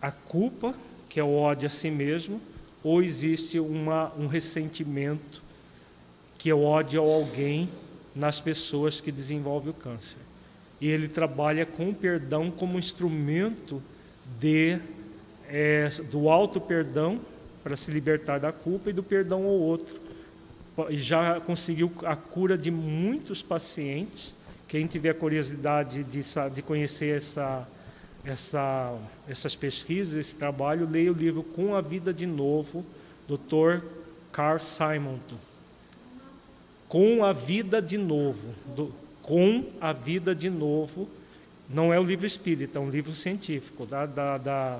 [0.01, 0.75] a culpa,
[1.07, 2.41] que é o ódio a si mesmo,
[2.83, 5.41] ou existe uma, um ressentimento,
[6.37, 7.69] que é o ódio a alguém
[8.15, 10.19] nas pessoas que desenvolvem o câncer.
[10.79, 13.81] E ele trabalha com o perdão como instrumento
[14.39, 14.79] de,
[15.47, 17.19] é, do alto perdão
[17.63, 20.05] para se libertar da culpa e do perdão ao outro
[20.89, 24.33] já conseguiu a cura de muitos pacientes.
[24.67, 26.21] Quem tiver curiosidade de,
[26.53, 27.67] de conhecer essa,
[28.23, 28.97] essa,
[29.27, 32.85] essas pesquisas, esse trabalho, leia o livro Com a Vida de Novo,
[33.27, 33.85] Dr.
[34.31, 35.37] Carl Simonton.
[36.87, 38.53] Com a Vida de Novo.
[38.75, 41.07] Do, com a Vida de Novo.
[41.69, 44.79] Não é um livro espírita, é um livro científico, da, da, da,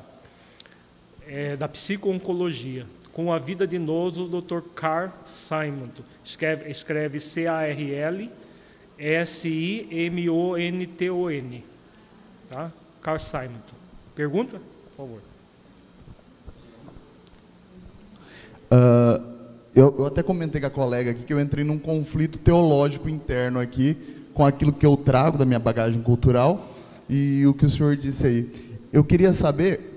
[1.28, 4.60] é, da psico-oncologia com a vida de novo do Dr.
[4.76, 5.88] Carl Simon.
[6.22, 8.30] Escreve, escreve C-A-R-L
[8.98, 10.16] S-I-M-O-N-T-O-N.
[12.50, 12.72] Tá?
[13.02, 13.60] Carl Simon.
[14.14, 14.62] Pergunta?
[14.96, 15.22] Por favor.
[18.72, 19.35] Uh,
[19.76, 23.60] eu, eu, até comentei com a colega aqui que eu entrei num conflito teológico interno
[23.60, 23.98] aqui
[24.34, 26.70] com aquilo que eu trago da minha bagagem cultural
[27.10, 28.52] e o que o senhor disse aí.
[28.92, 29.96] Eu queria saber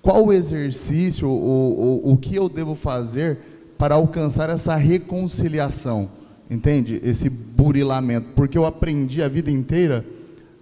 [0.00, 3.38] qual o exercício, o, o, o que eu devo fazer
[3.76, 6.08] para alcançar essa reconciliação,
[6.48, 7.00] entende?
[7.02, 10.04] Esse burilamento, porque eu aprendi a vida inteira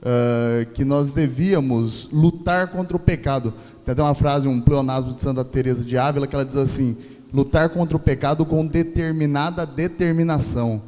[0.00, 3.52] uh, que nós devíamos lutar contra o pecado.
[3.84, 6.96] Tem até uma frase, um pleonasmo de Santa Teresa de Ávila que ela diz assim:
[7.34, 10.80] lutar contra o pecado com determinada determinação.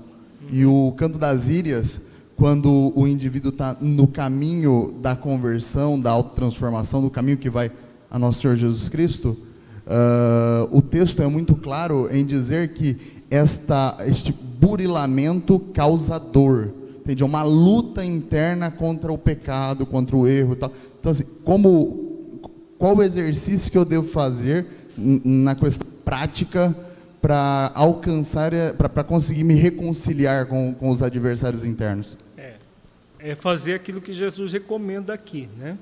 [0.49, 2.03] E o Canto das Írias,
[2.37, 7.73] quando o indivíduo está no caminho da conversão, da autotransformação, no caminho que vai
[8.09, 9.37] a nosso Senhor Jesus Cristo,
[9.87, 12.97] uh, o texto é muito claro em dizer que
[13.29, 17.25] esta, este burilamento causa dor, entende?
[17.25, 20.71] É uma luta interna contra o pecado, contra o erro tal.
[21.01, 22.39] Então, assim, como,
[22.79, 24.65] qual o exercício que eu devo fazer
[24.97, 26.73] na questão prática
[27.21, 32.17] para alcançar, para conseguir me reconciliar com, com os adversários internos?
[32.39, 32.55] É,
[33.19, 35.77] é fazer aquilo que Jesus recomenda aqui, né?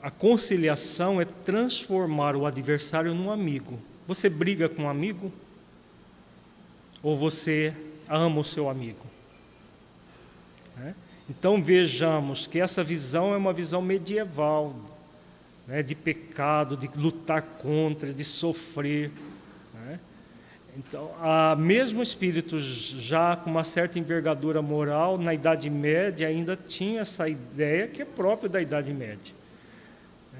[0.00, 3.80] A conciliação é transformar o adversário num amigo.
[4.06, 5.32] Você briga com um amigo?
[7.02, 7.74] Ou você
[8.08, 9.04] ama o seu amigo?
[10.80, 10.94] É?
[11.28, 14.76] Então vejamos que essa visão é uma visão medieval,
[15.68, 19.12] né, de pecado, de lutar contra, de sofrer.
[19.74, 20.00] Né?
[20.76, 27.02] Então, a, mesmo espíritos já com uma certa envergadura moral, na Idade Média ainda tinha
[27.02, 29.38] essa ideia que é própria da Idade Média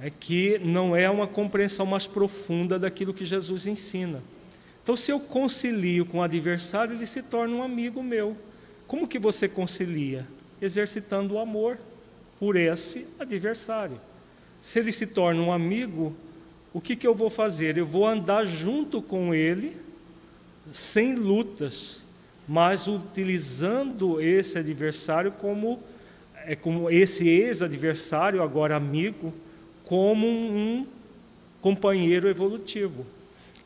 [0.03, 4.23] é que não é uma compreensão mais profunda daquilo que Jesus ensina.
[4.83, 8.37] Então, se eu concilio com o adversário, ele se torna um amigo meu.
[8.87, 10.27] Como que você concilia?
[10.63, 11.79] Exercitando o amor
[12.39, 14.01] por esse adversário.
[14.61, 16.15] Se ele se torna um amigo,
[16.73, 17.79] o que, que eu vou fazer?
[17.79, 19.77] Eu vou andar junto com ele,
[20.73, 22.03] sem lutas,
[22.47, 25.81] mas utilizando esse adversário como,
[26.45, 29.33] é, como esse ex-adversário, agora amigo,
[29.85, 30.87] como um
[31.61, 33.07] companheiro evolutivo.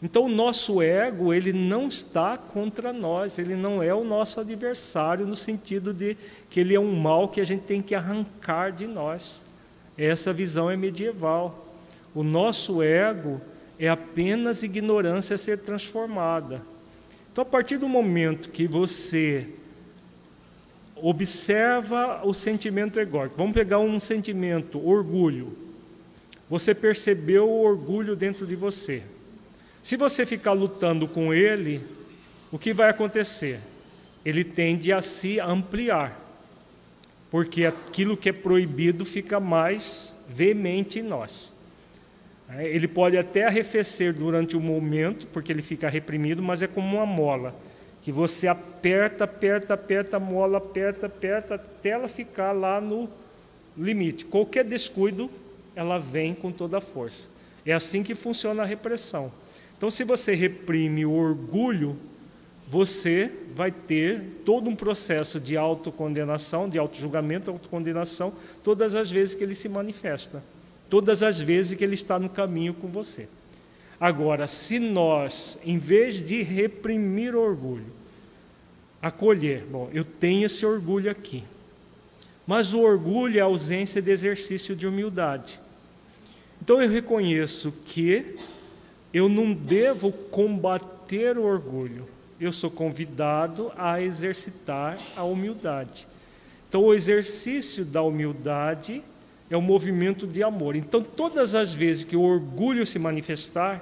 [0.02, 5.24] Então, o nosso ego, ele não está contra nós, ele não é o nosso adversário
[5.24, 6.16] no sentido de
[6.50, 9.44] que ele é um mal que a gente tem que arrancar de nós.
[9.96, 11.76] Essa visão é medieval.
[12.14, 13.40] O nosso ego
[13.78, 16.62] é apenas ignorância a ser transformada.
[17.32, 19.48] Então, a partir do momento que você
[20.94, 25.56] observa o sentimento egóico, vamos pegar um sentimento, orgulho.
[26.48, 29.02] Você percebeu o orgulho dentro de você.
[29.82, 31.80] Se você ficar lutando com ele,
[32.52, 33.58] o que vai acontecer?
[34.24, 36.21] Ele tende a se ampliar,
[37.32, 41.50] porque aquilo que é proibido fica mais veemente em nós.
[42.46, 46.98] É, ele pode até arrefecer durante o momento, porque ele fica reprimido, mas é como
[46.98, 47.56] uma mola,
[48.02, 53.08] que você aperta, aperta, aperta mola, aperta, aperta, até ela ficar lá no
[53.78, 54.26] limite.
[54.26, 55.30] Qualquer descuido,
[55.74, 57.30] ela vem com toda a força.
[57.64, 59.32] É assim que funciona a repressão.
[59.74, 61.96] Então, se você reprime o orgulho,
[62.72, 68.32] você vai ter todo um processo de autocondenação, de autojulgamento, autocondenação,
[68.64, 70.42] todas as vezes que ele se manifesta,
[70.88, 73.28] todas as vezes que ele está no caminho com você.
[74.00, 77.92] Agora, se nós, em vez de reprimir o orgulho,
[79.02, 81.44] acolher, bom, eu tenho esse orgulho aqui,
[82.46, 85.60] mas o orgulho é a ausência de exercício de humildade.
[86.62, 88.34] Então eu reconheço que
[89.12, 92.06] eu não devo combater o orgulho,
[92.44, 96.08] eu sou convidado a exercitar a humildade.
[96.68, 99.02] Então, o exercício da humildade
[99.48, 100.74] é um movimento de amor.
[100.74, 103.80] Então, todas as vezes que o orgulho se manifestar,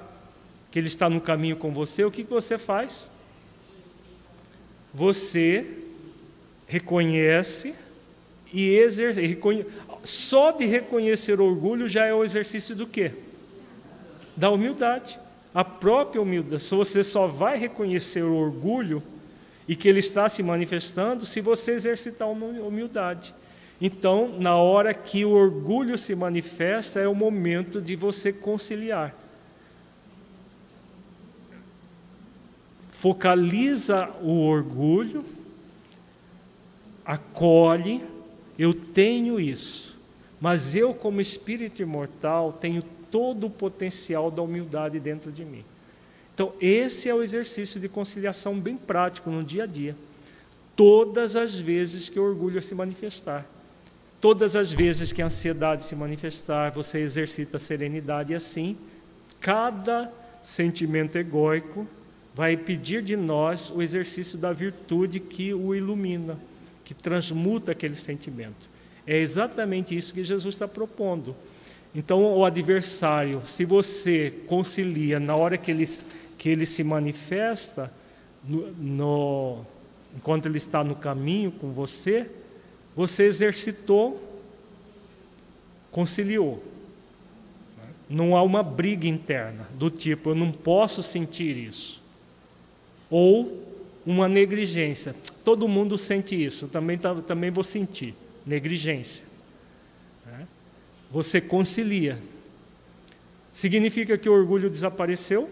[0.69, 3.09] que ele está no caminho com você, o que você faz?
[4.93, 5.79] Você
[6.67, 7.73] reconhece
[8.53, 9.37] e exerce.
[10.03, 13.13] Só de reconhecer o orgulho já é o exercício do quê?
[14.35, 15.20] Da humildade
[15.53, 16.63] a própria humildade.
[16.63, 19.03] Você só vai reconhecer o orgulho
[19.67, 23.33] e que ele está se manifestando se você exercitar uma humildade.
[23.79, 29.15] Então, na hora que o orgulho se manifesta, é o momento de você conciliar.
[32.91, 35.25] Focaliza o orgulho,
[37.03, 38.05] acolhe,
[38.59, 39.97] eu tenho isso,
[40.39, 45.63] mas eu, como espírito imortal, tenho todo o potencial da humildade dentro de mim.
[46.33, 49.95] Então, esse é o exercício de conciliação bem prático no dia a dia.
[50.75, 53.45] Todas as vezes que o orgulho se manifestar,
[54.19, 58.77] todas as vezes que a ansiedade se manifestar, você exercita a serenidade e assim,
[59.39, 60.11] cada
[60.41, 61.85] sentimento egóico
[62.33, 66.39] vai pedir de nós o exercício da virtude que o ilumina,
[66.83, 68.69] que transmuta aquele sentimento.
[69.05, 71.35] É exatamente isso que Jesus está propondo.
[71.93, 75.85] Então, o adversário, se você concilia na hora que ele,
[76.37, 77.91] que ele se manifesta,
[78.43, 79.65] no, no,
[80.15, 82.29] enquanto ele está no caminho com você,
[82.95, 84.21] você exercitou,
[85.91, 86.63] conciliou.
[88.09, 92.01] Não há uma briga interna do tipo, eu não posso sentir isso.
[93.09, 93.67] Ou
[94.05, 95.15] uma negligência.
[95.43, 98.15] Todo mundo sente isso, também, tá, também vou sentir.
[98.45, 99.30] Negligência.
[101.11, 102.17] Você concilia.
[103.51, 105.49] Significa que o orgulho desapareceu?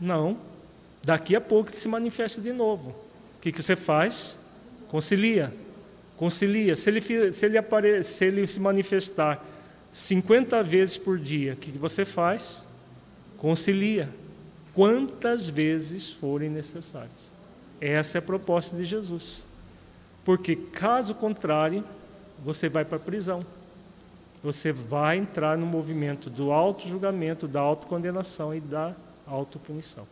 [0.00, 0.38] Não.
[1.02, 2.90] Daqui a pouco se manifesta de novo.
[2.90, 4.38] O que, que você faz?
[4.88, 5.52] Concilia.
[6.16, 6.76] Concilia.
[6.76, 9.44] Se ele, se, ele apare, se ele se manifestar
[9.92, 12.66] 50 vezes por dia, o que, que você faz?
[13.38, 14.08] Concilia.
[14.74, 17.32] Quantas vezes forem necessárias.
[17.80, 19.44] Essa é a proposta de Jesus.
[20.24, 21.84] Porque, caso contrário,
[22.44, 23.44] você vai para a prisão.
[24.42, 28.94] Você vai entrar no movimento do auto-julgamento, da autocondenação e da
[29.26, 30.06] autopunição.